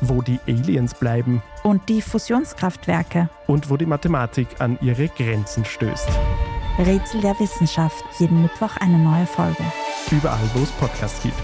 wo 0.00 0.22
die 0.22 0.38
Aliens 0.46 0.94
bleiben 0.94 1.42
und 1.62 1.88
die 1.88 2.02
Fusionskraftwerke 2.02 3.28
und 3.46 3.70
wo 3.70 3.76
die 3.76 3.86
Mathematik 3.86 4.48
an 4.58 4.78
ihre 4.80 5.08
Grenzen 5.08 5.64
stößt. 5.64 6.08
Rätsel 6.78 7.20
der 7.20 7.38
Wissenschaft, 7.38 8.04
jeden 8.18 8.42
Mittwoch 8.42 8.76
eine 8.78 8.98
neue 8.98 9.26
Folge. 9.26 9.62
Überall, 10.10 10.38
wo 10.54 10.62
es 10.62 10.70
Podcasts 10.72 11.22
gibt. 11.22 11.34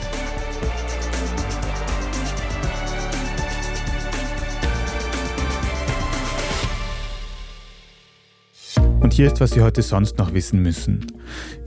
Und 9.00 9.12
hier 9.12 9.26
ist, 9.26 9.40
was 9.40 9.50
Sie 9.50 9.62
heute 9.62 9.82
sonst 9.82 10.18
noch 10.18 10.32
wissen 10.32 10.62
müssen. 10.62 11.06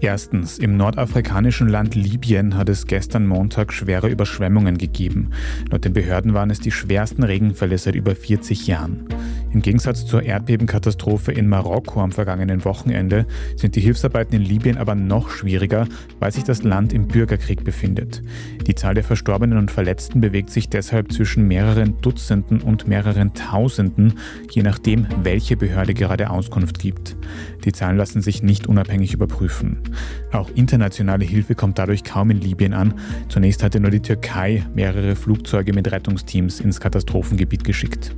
Erstens, 0.02 0.58
im 0.60 0.78
nordafrikanischen 0.78 1.68
Land 1.68 1.94
Libyen 1.94 2.56
hat 2.56 2.70
es 2.70 2.88
gestern 2.88 3.28
Montag 3.28 3.74
schwere 3.74 4.08
Überschwemmungen 4.08 4.78
gegeben. 4.78 5.32
Laut 5.70 5.84
den 5.84 5.92
Behörden 5.92 6.34
waren 6.34 6.50
es 6.52 6.62
die 6.62 6.72
schwersten 6.72 7.24
Regenfälle 7.24 7.78
seit 7.78 7.96
über 7.96 8.16
40 8.16 8.66
Jahren. 8.66 9.10
Im 9.52 9.62
Gegensatz 9.62 10.06
zur 10.06 10.24
Erdbebenkatastrophe 10.24 11.34
in 11.34 11.50
Marokko 11.50 12.02
am 12.02 12.14
vergangenen 12.14 12.64
Wochenende 12.64 13.26
sind 13.58 13.76
die 13.76 13.82
Hilfsarbeiten 13.82 14.36
in 14.36 14.46
Libyen 14.46 14.78
aber 14.78 14.96
noch 14.96 15.30
schwieriger, 15.32 15.86
weil 16.20 16.32
sich 16.32 16.46
das 16.46 16.64
Land 16.64 16.94
im 16.94 17.08
Bürgerkrieg 17.08 17.66
befindet. 17.66 18.22
Die 18.68 18.76
Zahl 18.76 18.94
der 18.94 19.04
Verstorbenen 19.04 19.58
und 19.58 19.72
Verletzten 19.72 20.22
bewegt 20.22 20.52
sich 20.52 20.70
deshalb 20.70 21.12
zwischen 21.12 21.48
mehreren 21.48 22.00
Dutzenden 22.00 22.62
und 22.62 22.88
mehreren 22.88 23.34
Tausenden, 23.34 24.14
je 24.52 24.62
nachdem, 24.62 25.08
welche 25.24 25.58
Behörde 25.58 25.94
gerade 25.94 26.30
Auskunft 26.30 26.80
gibt. 26.80 27.18
Die 27.66 27.74
Zahlen 27.74 27.98
lassen 27.98 28.22
sich 28.22 28.44
nicht 28.44 28.68
unabhängig 28.68 29.14
überprüfen. 29.14 29.80
Auch 30.32 30.50
internationale 30.56 31.26
Hilfe 31.26 31.56
kommt 31.56 31.80
dadurch 31.80 32.04
kaum 32.04 32.32
in 32.32 32.42
Libyen 32.42 32.74
an. 32.74 32.94
Zunächst 33.30 33.64
hatte 33.64 33.80
nur 33.80 33.92
die 33.92 34.02
Türkei 34.02 34.66
mehrere 34.74 35.16
Flugzeuge 35.16 35.74
mit 35.74 35.92
Rettungsteams 35.92 36.60
ins 36.60 36.80
Katastrophengebiet 36.80 37.64
geschickt. 37.64 38.16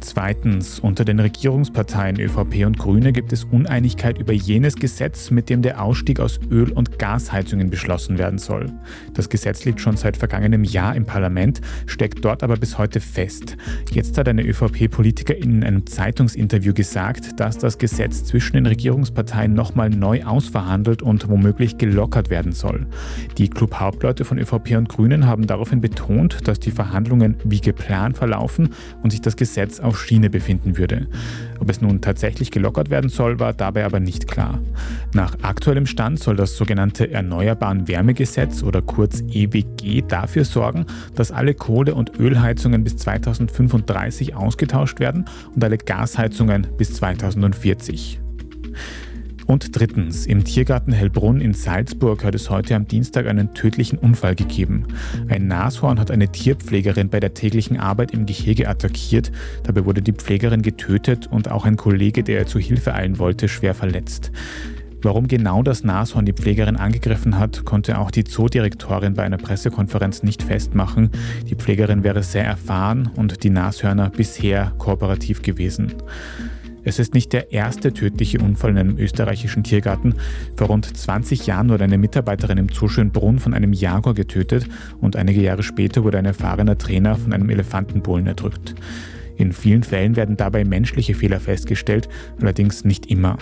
Zweitens, 0.00 0.78
unter 0.78 1.04
den 1.04 1.18
Regierungsparteien 1.20 2.20
ÖVP 2.20 2.66
und 2.66 2.78
Grüne 2.78 3.12
gibt 3.12 3.32
es 3.32 3.44
Uneinigkeit 3.44 4.18
über 4.18 4.32
jenes 4.32 4.76
Gesetz, 4.76 5.30
mit 5.30 5.48
dem 5.48 5.62
der 5.62 5.82
Ausstieg 5.82 6.20
aus 6.20 6.38
Öl- 6.50 6.72
und 6.72 6.98
Gasheizungen 6.98 7.70
beschlossen 7.70 8.18
werden 8.18 8.38
soll. 8.38 8.70
Das 9.14 9.28
Gesetz 9.28 9.64
liegt 9.64 9.80
schon 9.80 9.96
seit 9.96 10.16
vergangenem 10.16 10.64
Jahr 10.64 10.94
im 10.94 11.06
Parlament, 11.06 11.60
steckt 11.86 12.24
dort 12.24 12.42
aber 12.42 12.56
bis 12.56 12.78
heute 12.78 13.00
fest. 13.00 13.56
Jetzt 13.90 14.18
hat 14.18 14.28
eine 14.28 14.42
ÖVP-Politikerin 14.42 15.56
in 15.56 15.64
einem 15.64 15.86
Zeitungsinterview 15.86 16.74
gesagt, 16.74 17.40
dass 17.40 17.58
das 17.58 17.78
Gesetz 17.78 18.24
zwischen 18.24 18.54
den 18.54 18.66
Regierungsparteien 18.66 19.54
nochmal 19.54 19.90
neu 19.90 20.24
ausverhandelt 20.24 21.02
und 21.02 21.28
womöglich 21.28 21.78
gelockert 21.78 22.30
werden 22.30 22.52
soll. 22.52 22.86
Die 23.38 23.48
Club-Hauptleute 23.48 24.24
von 24.24 24.38
ÖVP 24.38 24.76
und 24.76 24.88
Grünen 24.88 25.26
haben 25.26 25.46
daraufhin 25.46 25.80
betont, 25.80 26.46
dass 26.46 26.60
die 26.60 26.70
Verhandlungen 26.70 27.36
wie 27.44 27.60
geplant 27.60 28.18
verlaufen 28.18 28.70
und 29.02 29.10
sich 29.10 29.20
das 29.20 29.36
Gesetz 29.36 29.80
auf 29.86 30.02
Schiene 30.02 30.28
befinden 30.28 30.76
würde. 30.76 31.06
Ob 31.60 31.70
es 31.70 31.80
nun 31.80 32.00
tatsächlich 32.00 32.50
gelockert 32.50 32.90
werden 32.90 33.08
soll, 33.08 33.38
war 33.40 33.52
dabei 33.52 33.84
aber 33.84 34.00
nicht 34.00 34.28
klar. 34.28 34.60
Nach 35.14 35.36
aktuellem 35.42 35.86
Stand 35.86 36.18
soll 36.18 36.36
das 36.36 36.56
sogenannte 36.56 37.10
Erneuerbaren 37.10 37.88
Wärmegesetz 37.88 38.62
oder 38.62 38.82
kurz 38.82 39.22
EWG 39.32 40.02
dafür 40.06 40.44
sorgen, 40.44 40.86
dass 41.14 41.32
alle 41.32 41.54
Kohle- 41.54 41.94
und 41.94 42.18
Ölheizungen 42.18 42.84
bis 42.84 42.96
2035 42.96 44.34
ausgetauscht 44.34 45.00
werden 45.00 45.24
und 45.54 45.64
alle 45.64 45.78
Gasheizungen 45.78 46.66
bis 46.76 46.94
2040. 46.94 48.20
Und 49.46 49.78
drittens, 49.78 50.26
im 50.26 50.44
Tiergarten 50.44 50.92
Hellbrunn 50.92 51.40
in 51.40 51.54
Salzburg 51.54 52.24
hat 52.24 52.34
es 52.34 52.50
heute 52.50 52.74
am 52.74 52.88
Dienstag 52.88 53.26
einen 53.26 53.54
tödlichen 53.54 53.98
Unfall 53.98 54.34
gegeben. 54.34 54.86
Ein 55.28 55.46
Nashorn 55.46 56.00
hat 56.00 56.10
eine 56.10 56.28
Tierpflegerin 56.28 57.08
bei 57.08 57.20
der 57.20 57.32
täglichen 57.32 57.78
Arbeit 57.78 58.10
im 58.10 58.26
Gehege 58.26 58.68
attackiert. 58.68 59.30
Dabei 59.62 59.84
wurde 59.84 60.02
die 60.02 60.12
Pflegerin 60.12 60.62
getötet 60.62 61.28
und 61.28 61.50
auch 61.50 61.64
ein 61.64 61.76
Kollege, 61.76 62.24
der 62.24 62.40
ihr 62.40 62.46
zu 62.46 62.58
Hilfe 62.58 62.94
eilen 62.94 63.18
wollte, 63.18 63.48
schwer 63.48 63.74
verletzt. 63.74 64.32
Warum 65.02 65.28
genau 65.28 65.62
das 65.62 65.84
Nashorn 65.84 66.26
die 66.26 66.32
Pflegerin 66.32 66.76
angegriffen 66.76 67.38
hat, 67.38 67.64
konnte 67.64 67.98
auch 67.98 68.10
die 68.10 68.24
Zoodirektorin 68.24 69.14
bei 69.14 69.22
einer 69.22 69.36
Pressekonferenz 69.36 70.24
nicht 70.24 70.42
festmachen. 70.42 71.10
Die 71.48 71.54
Pflegerin 71.54 72.02
wäre 72.02 72.24
sehr 72.24 72.44
erfahren 72.44 73.10
und 73.14 73.44
die 73.44 73.50
Nashörner 73.50 74.10
bisher 74.10 74.72
kooperativ 74.78 75.42
gewesen. 75.42 75.92
Es 76.86 77.00
ist 77.00 77.14
nicht 77.14 77.32
der 77.32 77.52
erste 77.52 77.92
tödliche 77.92 78.38
Unfall 78.38 78.70
in 78.70 78.78
einem 78.78 78.96
österreichischen 78.96 79.64
Tiergarten. 79.64 80.14
Vor 80.54 80.68
rund 80.68 80.96
20 80.96 81.44
Jahren 81.44 81.68
wurde 81.68 81.82
eine 81.82 81.98
Mitarbeiterin 81.98 82.58
im 82.58 82.68
Zoo 82.68 82.86
Schönbrunn 82.86 83.40
von 83.40 83.54
einem 83.54 83.72
Jaguar 83.72 84.14
getötet 84.14 84.68
und 85.00 85.16
einige 85.16 85.40
Jahre 85.40 85.64
später 85.64 86.04
wurde 86.04 86.18
ein 86.18 86.26
erfahrener 86.26 86.78
Trainer 86.78 87.16
von 87.16 87.32
einem 87.32 87.50
Elefantenbullen 87.50 88.28
erdrückt. 88.28 88.76
In 89.36 89.52
vielen 89.52 89.82
Fällen 89.82 90.14
werden 90.14 90.36
dabei 90.36 90.64
menschliche 90.64 91.16
Fehler 91.16 91.40
festgestellt, 91.40 92.08
allerdings 92.40 92.84
nicht 92.84 93.06
immer. 93.06 93.36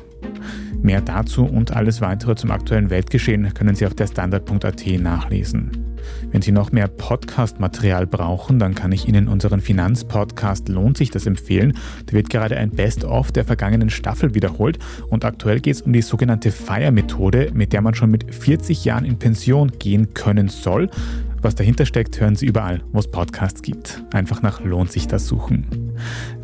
Mehr 0.81 1.03
dazu 1.03 1.45
und 1.45 1.77
alles 1.77 2.01
weitere 2.01 2.37
zum 2.37 2.51
aktuellen 2.51 2.89
Weltgeschehen 2.89 3.53
können 3.53 3.75
Sie 3.75 3.87
auf 3.87 3.95
der 3.95 4.07
Standard.at 4.07 4.87
nachlesen. 4.87 5.84
Wenn 6.31 6.43
Sie 6.43 6.53
noch 6.53 6.73
mehr 6.73 6.89
Podcast-Material 6.89 8.07
brauchen, 8.07 8.59
dann 8.59 8.75
kann 8.75 8.93
ich 8.93 9.09
Ihnen 9.09 9.29
unseren 9.29 9.61
Finanzpodcast 9.61 10.69
Lohnt 10.69 10.97
sich 10.97 11.11
das 11.11 11.27
empfehlen. 11.27 11.77
Da 12.07 12.13
wird 12.13 12.31
gerade 12.31 12.57
ein 12.57 12.71
Best-of 12.71 13.33
der 13.33 13.45
vergangenen 13.45 13.91
Staffel 13.91 14.35
wiederholt 14.35 14.79
und 15.09 15.25
aktuell 15.25 15.61
geht 15.61 15.77
es 15.77 15.83
um 15.83 15.93
die 15.93 16.03
sogenannte 16.03 16.51
FIRE-Methode, 16.51 17.51
mit 17.55 17.73
der 17.73 17.83
man 17.83 17.95
schon 17.95 18.11
mit 18.11 18.35
40 18.35 18.85
Jahren 18.85 19.05
in 19.05 19.19
Pension 19.19 19.73
gehen 19.79 20.15
können 20.15 20.49
soll. 20.49 20.91
Was 21.45 21.55
dahinter 21.55 21.85
steckt, 21.85 22.19
hören 22.21 22.37
Sie 22.37 22.47
überall, 22.47 22.83
wo 22.93 22.99
es 22.99 23.11
Podcasts 23.11 23.61
gibt. 23.61 24.03
Einfach 24.15 24.41
nach 24.41 24.65
Lohnt 24.65 24.91
sich 24.91 25.07
das 25.09 25.27
suchen. 25.27 25.67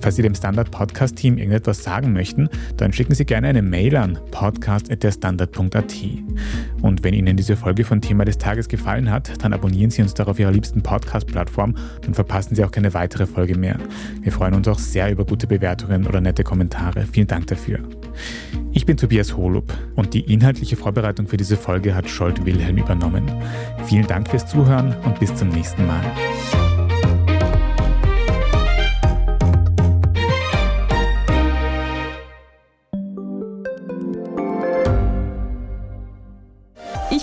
Falls 0.00 0.16
Sie 0.16 0.22
dem 0.22 0.34
Standard 0.34 0.70
Podcast 0.70 1.16
Team 1.16 1.38
irgendetwas 1.38 1.82
sagen 1.82 2.12
möchten, 2.12 2.48
dann 2.76 2.92
schicken 2.92 3.14
Sie 3.14 3.24
gerne 3.24 3.48
eine 3.48 3.62
Mail 3.62 3.96
an 3.96 4.18
podcast.derstandard.at. 4.30 5.94
Und 6.82 7.04
wenn 7.04 7.14
Ihnen 7.14 7.36
diese 7.36 7.56
Folge 7.56 7.84
von 7.84 8.00
Thema 8.00 8.24
des 8.24 8.38
Tages 8.38 8.68
gefallen 8.68 9.10
hat, 9.10 9.42
dann 9.42 9.52
abonnieren 9.52 9.90
Sie 9.90 10.02
uns 10.02 10.14
doch 10.14 10.28
auf 10.28 10.38
Ihrer 10.38 10.52
liebsten 10.52 10.82
Podcast-Plattform, 10.82 11.74
dann 12.02 12.14
verpassen 12.14 12.54
Sie 12.54 12.64
auch 12.64 12.70
keine 12.70 12.94
weitere 12.94 13.26
Folge 13.26 13.56
mehr. 13.56 13.78
Wir 14.22 14.32
freuen 14.32 14.54
uns 14.54 14.68
auch 14.68 14.78
sehr 14.78 15.10
über 15.10 15.24
gute 15.24 15.46
Bewertungen 15.46 16.06
oder 16.06 16.20
nette 16.20 16.44
Kommentare. 16.44 17.06
Vielen 17.12 17.26
Dank 17.26 17.46
dafür. 17.48 17.80
Ich 18.72 18.86
bin 18.86 18.96
Tobias 18.96 19.36
Holub 19.36 19.72
und 19.96 20.14
die 20.14 20.32
inhaltliche 20.32 20.76
Vorbereitung 20.76 21.26
für 21.26 21.36
diese 21.36 21.56
Folge 21.56 21.94
hat 21.94 22.08
Scholt 22.08 22.44
Wilhelm 22.46 22.78
übernommen. 22.78 23.30
Vielen 23.86 24.06
Dank 24.06 24.28
fürs 24.28 24.46
Zuhören 24.46 24.94
und 25.04 25.18
bis 25.18 25.34
zum 25.34 25.48
nächsten 25.48 25.86
Mal. 25.86 26.04